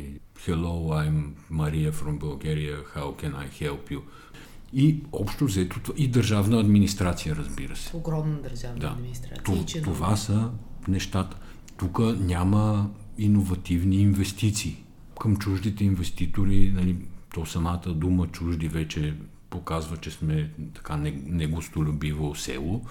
Hello, 0.47 1.09
I'm 1.09 1.23
Maria 1.53 1.93
from 1.93 2.19
Bulgaria, 2.19 2.77
how 2.97 3.23
can 3.23 3.33
I 3.35 3.63
help 3.63 3.91
you? 3.91 4.01
И 4.73 5.01
общо 5.13 5.45
взето 5.45 5.81
и 5.97 6.09
държавна 6.09 6.61
администрация, 6.61 7.37
разбира 7.37 7.77
се. 7.77 7.97
Огромна 7.97 8.37
държавна 8.43 8.79
Да. 8.79 8.87
администрация. 8.87 9.43
Ту- 9.43 9.83
Това 9.85 10.17
са 10.17 10.51
нещата. 10.89 11.37
Тук 11.77 11.99
няма 12.21 12.91
иновативни 13.19 13.97
инвестиции. 13.97 14.85
Към 15.21 15.37
чуждите 15.37 15.85
инвеститори, 15.85 16.73
нали, 16.75 16.97
то 17.35 17.47
самата 17.47 17.95
дума 17.95 18.27
чужди 18.27 18.69
вече 18.69 19.15
показва, 19.51 19.97
че 19.97 20.11
сме 20.11 20.51
така 20.75 20.97
не- 20.97 21.23
негостолюбиво 21.27 22.35
село, 22.35 22.83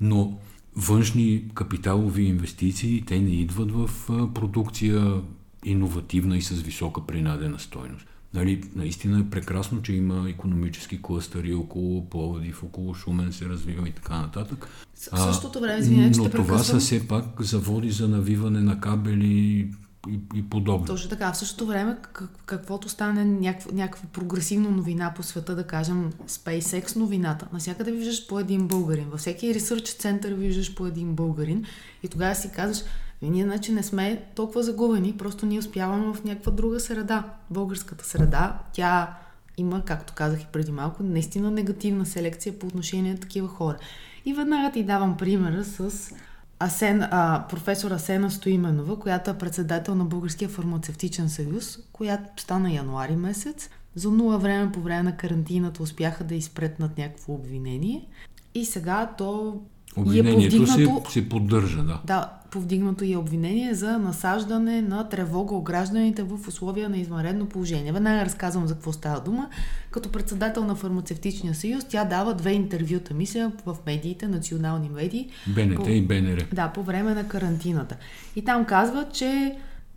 но 0.00 0.38
външни 0.76 1.44
капиталови 1.54 2.22
инвестиции, 2.22 3.02
те 3.06 3.20
не 3.20 3.30
идват 3.30 3.72
в 3.72 3.90
продукция 4.34 5.22
иновативна 5.64 6.36
и 6.36 6.42
с 6.42 6.62
висока 6.62 7.06
принадена 7.06 7.58
стойност. 7.58 8.06
Нали, 8.34 8.62
наистина 8.76 9.20
е 9.20 9.30
прекрасно, 9.30 9.82
че 9.82 9.92
има 9.92 10.30
економически 10.30 11.02
клъстъри 11.02 11.54
около 11.54 12.08
Пловдив, 12.08 12.62
около 12.64 12.94
Шумен 12.94 13.32
се 13.32 13.44
развива 13.44 13.88
и 13.88 13.92
така 13.92 14.18
нататък. 14.18 14.68
В 15.12 15.32
същото 15.32 15.60
време, 15.60 15.78
извинявай, 15.78 16.12
че 16.12 16.20
но 16.20 16.30
това 16.30 16.44
са 16.44 16.48
прекъсвам. 16.48 16.80
все 16.80 17.08
пак 17.08 17.24
заводи 17.42 17.90
за 17.90 18.08
навиване 18.08 18.60
на 18.60 18.80
кабели 18.80 19.70
и, 20.08 20.20
и 20.34 20.42
подобно. 20.50 20.86
Точно 20.86 21.10
така. 21.10 21.32
В 21.32 21.38
същото 21.38 21.66
време, 21.66 21.96
как, 22.02 22.30
каквото 22.46 22.88
стане 22.88 23.24
някаква, 23.24 23.72
някаква 23.72 24.08
прогресивна 24.12 24.70
новина 24.70 25.12
по 25.16 25.22
света, 25.22 25.54
да 25.56 25.66
кажем 25.66 26.10
SpaceX 26.28 26.96
новината, 26.96 27.48
навсякъде 27.52 27.92
виждаш 27.92 28.26
по 28.26 28.38
един 28.38 28.68
българин. 28.68 29.08
Във 29.10 29.20
всеки 29.20 29.54
ресърч 29.54 29.88
център 29.88 30.32
виждаш 30.32 30.74
по 30.74 30.86
един 30.86 31.14
българин. 31.14 31.64
И 32.02 32.08
тогава 32.08 32.34
си 32.34 32.50
казваш, 32.56 32.78
«Ми, 33.22 33.30
ние 33.30 33.44
значи 33.44 33.72
не 33.72 33.82
сме 33.82 34.22
толкова 34.34 34.62
загубени, 34.62 35.16
просто 35.16 35.46
ние 35.46 35.58
успяваме 35.58 36.14
в 36.14 36.24
някаква 36.24 36.52
друга 36.52 36.80
среда. 36.80 37.24
Българската 37.50 38.04
среда, 38.04 38.58
тя 38.72 39.18
има, 39.56 39.82
както 39.84 40.12
казах 40.14 40.42
и 40.42 40.46
преди 40.52 40.72
малко, 40.72 41.02
наистина 41.02 41.50
негативна 41.50 42.06
селекция 42.06 42.58
по 42.58 42.66
отношение 42.66 43.12
на 43.12 43.20
такива 43.20 43.48
хора. 43.48 43.76
И 44.24 44.34
веднага 44.34 44.72
ти 44.72 44.82
давам 44.82 45.16
примера 45.16 45.64
с 45.64 46.10
Асен, 46.58 47.02
а, 47.02 47.44
професор 47.48 47.90
Асена 47.90 48.30
Стоименова, 48.30 48.96
която 48.96 49.30
е 49.30 49.38
председател 49.38 49.94
на 49.94 50.04
Българския 50.04 50.48
фармацевтичен 50.48 51.28
съюз, 51.28 51.78
която 51.92 52.42
стана 52.42 52.72
януари 52.72 53.16
месец. 53.16 53.70
За 53.94 54.10
нула 54.10 54.38
време 54.38 54.72
по 54.72 54.80
време 54.80 55.02
на 55.02 55.16
карантината 55.16 55.82
успяха 55.82 56.24
да 56.24 56.34
изпретнат 56.34 56.98
някакво 56.98 57.32
обвинение. 57.32 58.06
И 58.54 58.64
сега 58.64 59.10
то 59.18 59.60
е 59.96 60.00
Обвинението 60.00 60.66
се, 60.66 60.72
повдигнато, 60.72 61.10
се 61.10 61.28
поддържа, 61.28 61.82
да. 61.82 62.00
да, 62.04 62.37
повдигнато 62.50 63.04
и 63.04 63.16
обвинение 63.16 63.74
за 63.74 63.98
насаждане 63.98 64.82
на 64.82 65.08
тревога 65.08 65.54
у 65.54 65.62
гражданите 65.62 66.22
в 66.22 66.48
условия 66.48 66.88
на 66.88 66.98
извънредно 66.98 67.46
положение. 67.46 67.92
Веднага 67.92 68.24
разказвам 68.24 68.66
за 68.66 68.74
какво 68.74 68.92
става 68.92 69.20
дума. 69.20 69.48
Като 69.90 70.12
председател 70.12 70.64
на 70.64 70.74
фармацевтичния 70.74 71.54
съюз, 71.54 71.84
тя 71.84 72.04
дава 72.04 72.34
две 72.34 72.52
интервюта, 72.52 73.14
мисля, 73.14 73.52
в 73.66 73.76
медиите, 73.86 74.28
национални 74.28 74.88
медии, 74.88 75.30
БНТ 75.46 75.76
по- 75.76 75.88
и 75.88 76.02
БНР. 76.02 76.46
да, 76.52 76.68
по 76.68 76.82
време 76.82 77.14
на 77.14 77.28
карантината. 77.28 77.96
И 78.36 78.44
там 78.44 78.64
казва, 78.64 79.06
че 79.12 79.56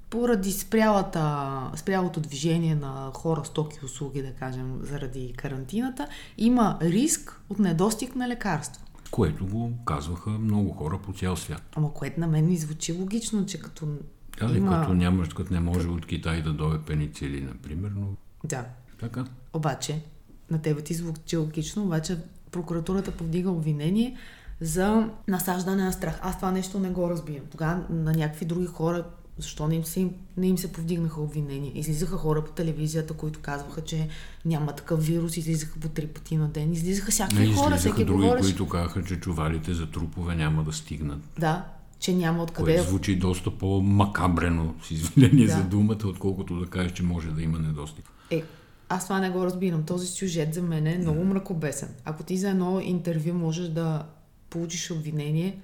поради 0.10 0.52
спрялата, 0.52 1.48
спрялото 1.76 2.20
движение 2.20 2.76
на 2.76 3.10
хора, 3.14 3.42
стоки 3.46 3.86
услуги, 3.86 4.22
да 4.22 4.32
кажем, 4.32 4.80
заради 4.82 5.34
карантината, 5.38 6.08
има 6.38 6.78
риск 6.82 7.42
от 7.50 7.60
недостиг 7.60 8.16
на 8.16 8.28
лекарства. 8.28 8.84
Което 9.12 9.46
го 9.46 9.72
казваха 9.86 10.30
много 10.30 10.72
хора 10.72 11.00
по 11.06 11.14
цял 11.14 11.36
свят. 11.36 11.62
Ама 11.76 11.94
което 11.94 12.20
на 12.20 12.28
мен 12.28 12.46
ми 12.46 12.58
звучи 12.58 12.94
логично, 12.94 13.46
че 13.46 13.60
като 13.60 13.88
Да, 14.40 14.58
има... 14.58 14.82
като 14.82 14.94
нямаш, 14.94 15.30
като 15.30 15.54
не 15.54 15.60
може 15.60 15.88
от 15.88 16.06
Китай 16.06 16.42
да 16.42 16.54
дойде 16.54 16.84
пеницилин, 16.86 17.46
например, 17.46 17.92
но 17.96 18.08
Да, 18.44 18.66
така. 19.00 19.26
обаче, 19.54 20.02
на 20.52 20.62
тебе 20.62 20.82
ти 20.82 20.94
звучи 20.94 21.38
логично, 21.38 21.84
обаче 21.84 22.18
прокуратурата 22.52 23.12
повдига 23.12 23.50
обвинение 23.50 24.18
за 24.62 25.10
насаждане 25.28 25.84
на 25.84 25.92
страх. 25.94 26.20
Аз 26.24 26.36
това 26.38 26.52
нещо 26.52 26.80
не 26.80 26.90
го 26.90 27.10
разбирам. 27.10 27.46
Тогава 27.52 27.84
на 27.90 28.12
някакви 28.14 28.46
други 28.46 28.66
хора, 28.66 29.06
защо 29.38 29.68
не 29.68 29.76
им 29.76 29.84
се, 29.86 30.08
не 30.38 30.48
им 30.48 30.58
се 30.58 30.72
повдигнаха 30.72 31.22
обвинения? 31.22 31.72
Излизаха 31.76 32.18
хора 32.18 32.44
по 32.46 32.52
телевизията, 32.52 33.14
които 33.14 33.40
казваха, 33.40 33.82
че 33.82 34.08
няма 34.46 34.76
такъв 34.76 35.06
вирус, 35.06 35.38
излизаха 35.38 35.80
по 35.80 35.90
три 35.90 36.08
пъти 36.08 36.38
на 36.38 36.48
ден. 36.48 36.74
Излизаха 36.74 37.12
всякакви 37.12 37.48
Не 37.48 37.54
хора, 37.56 37.76
излизаха 37.76 38.06
други, 38.06 38.22
говореше. 38.24 38.44
които 38.44 38.68
казаха, 38.68 39.04
че 39.04 39.20
чувалите 39.20 39.74
за 39.74 39.92
трупове 39.92 40.36
няма 40.36 40.64
да 40.64 40.74
стигнат. 40.74 41.20
Да, 41.40 41.66
че 42.00 42.14
няма 42.16 42.44
откъде. 42.44 42.76
Което 42.76 42.90
звучи 42.90 43.16
доста 43.16 43.52
по-макабрено, 43.58 44.74
с 44.84 44.92
извинение 44.92 45.46
Да. 45.48 45.52
за 45.54 45.64
думата, 45.64 45.98
отколкото 46.06 46.60
да 46.60 46.66
кажеш, 46.66 46.92
че 46.92 47.04
може 47.04 47.30
да 47.30 47.42
има 47.42 47.60
недостиг. 47.60 48.06
Е, 48.32 48.44
аз 48.90 49.04
това 49.04 49.20
не 49.20 49.30
го 49.30 49.46
разбирам. 49.46 49.84
Този 49.84 50.08
сюжет 50.08 50.54
за 50.54 50.62
мен 50.62 50.88
е 50.88 50.98
много 50.98 51.24
мракобесен. 51.24 51.90
Ако 52.06 52.24
ти 52.24 52.38
за 52.38 52.50
едно 52.50 52.80
интервю 52.80 53.34
можеш 53.34 53.68
да 53.68 54.06
получиш 54.50 54.92
обвинение, 54.92 55.58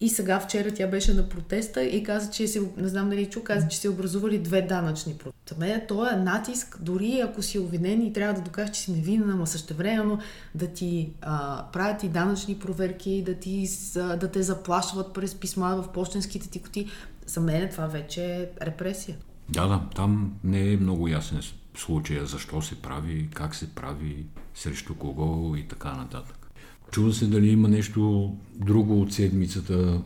и 0.00 0.08
сега 0.08 0.40
вчера 0.40 0.74
тя 0.74 0.86
беше 0.86 1.14
на 1.14 1.28
протеста 1.28 1.84
и 1.84 2.02
каза, 2.02 2.30
че 2.30 2.48
се, 2.48 2.70
не 2.76 2.88
знам 2.88 3.10
дали 3.10 3.26
чу, 3.26 3.42
каза, 3.42 3.68
че 3.68 3.78
се 3.78 3.88
образували 3.88 4.38
две 4.38 4.62
данъчни 4.62 5.14
протести. 5.14 5.54
За 5.54 5.60
мен 5.60 5.82
то 5.88 6.10
е 6.10 6.16
натиск, 6.16 6.78
дори 6.80 7.20
ако 7.20 7.42
си 7.42 7.58
обвинен 7.58 8.06
и 8.06 8.12
трябва 8.12 8.34
да 8.34 8.40
докажеш, 8.40 8.76
че 8.76 8.80
си 8.80 8.92
невинен, 8.92 9.30
ама 9.30 9.46
същевременно 9.46 10.18
да 10.54 10.66
ти 10.66 11.12
а, 11.22 11.64
правят 11.72 12.02
и 12.02 12.08
данъчни 12.08 12.58
проверки, 12.58 13.22
да, 13.26 13.34
ти, 13.34 13.68
да 13.94 14.30
те 14.30 14.42
заплашват 14.42 15.12
през 15.12 15.34
писма 15.34 15.82
в 15.82 15.92
почтенските 15.92 16.48
ти 16.48 16.62
коти. 16.62 16.90
За 17.26 17.40
мен 17.40 17.68
това 17.70 17.86
вече 17.86 18.24
е 18.24 18.48
репресия. 18.62 19.16
Да, 19.48 19.66
да, 19.66 19.82
там 19.94 20.34
не 20.44 20.72
е 20.72 20.76
много 20.76 21.08
ясен 21.08 21.40
случая 21.76 22.26
защо 22.26 22.62
се 22.62 22.82
прави, 22.82 23.28
как 23.34 23.54
се 23.54 23.74
прави, 23.74 24.26
срещу 24.54 24.94
кого 24.94 25.56
и 25.56 25.68
така 25.68 25.92
нататък. 25.92 26.43
Чува 26.90 27.12
се 27.12 27.26
дали 27.26 27.48
има 27.48 27.68
нещо 27.68 28.32
друго 28.54 29.00
от 29.00 29.12
седмицата, 29.12 30.00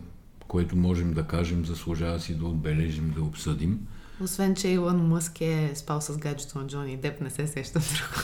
което 0.48 0.76
можем 0.76 1.12
да 1.14 1.22
кажем, 1.22 1.64
заслужава 1.64 2.20
си 2.20 2.34
да 2.34 2.46
отбележим, 2.46 3.12
да 3.16 3.22
обсъдим. 3.22 3.78
Освен, 4.20 4.54
че 4.54 4.68
Илон 4.68 5.08
Мъск 5.08 5.40
е 5.40 5.72
спал 5.74 6.00
с 6.00 6.18
гаджето 6.18 6.58
на 6.58 6.66
Джони 6.66 6.96
Деп, 6.96 7.20
не 7.20 7.30
се 7.30 7.46
сещам 7.46 7.82
друго. 7.82 8.22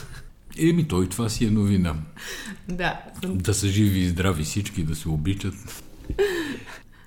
Еми, 0.57 0.87
той 0.87 1.09
това 1.09 1.29
си 1.29 1.45
е 1.45 1.51
новина. 1.51 1.95
Да. 2.67 3.01
Да 3.25 3.53
са 3.53 3.67
живи 3.67 3.99
и 3.99 4.09
здрави 4.09 4.43
всички, 4.43 4.83
да 4.83 4.95
се 4.95 5.09
обичат. 5.09 5.83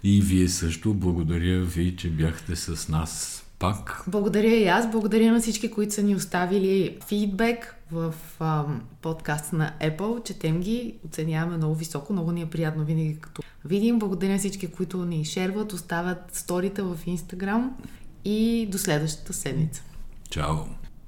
И 0.02 0.20
вие 0.22 0.48
също. 0.48 0.94
Благодаря 0.94 1.64
ви, 1.64 1.96
че 1.96 2.10
бяхте 2.10 2.56
с 2.56 2.88
нас 2.88 3.37
пак. 3.58 4.04
Благодаря 4.06 4.54
и 4.54 4.66
аз. 4.66 4.90
Благодаря 4.90 5.32
на 5.32 5.40
всички, 5.40 5.70
които 5.70 5.94
са 5.94 6.02
ни 6.02 6.14
оставили 6.14 6.98
фидбек 7.06 7.76
в 7.92 8.14
ам, 8.40 8.82
подкаст 9.02 9.52
на 9.52 9.72
Apple. 9.80 10.24
Четем 10.24 10.60
ги, 10.60 10.94
оценяваме 11.06 11.56
много 11.56 11.74
високо. 11.74 12.12
Много 12.12 12.32
ни 12.32 12.42
е 12.42 12.50
приятно 12.50 12.84
винаги 12.84 13.18
като 13.20 13.42
видим. 13.64 13.98
Благодаря 13.98 14.32
на 14.32 14.38
всички, 14.38 14.66
които 14.66 15.04
ни 15.04 15.24
шерват, 15.24 15.72
оставят 15.72 16.18
сторите 16.32 16.82
в 16.82 16.98
Instagram 17.06 17.68
и 18.24 18.68
до 18.70 18.78
следващата 18.78 19.32
седмица. 19.32 19.82
Чао! 20.30 20.56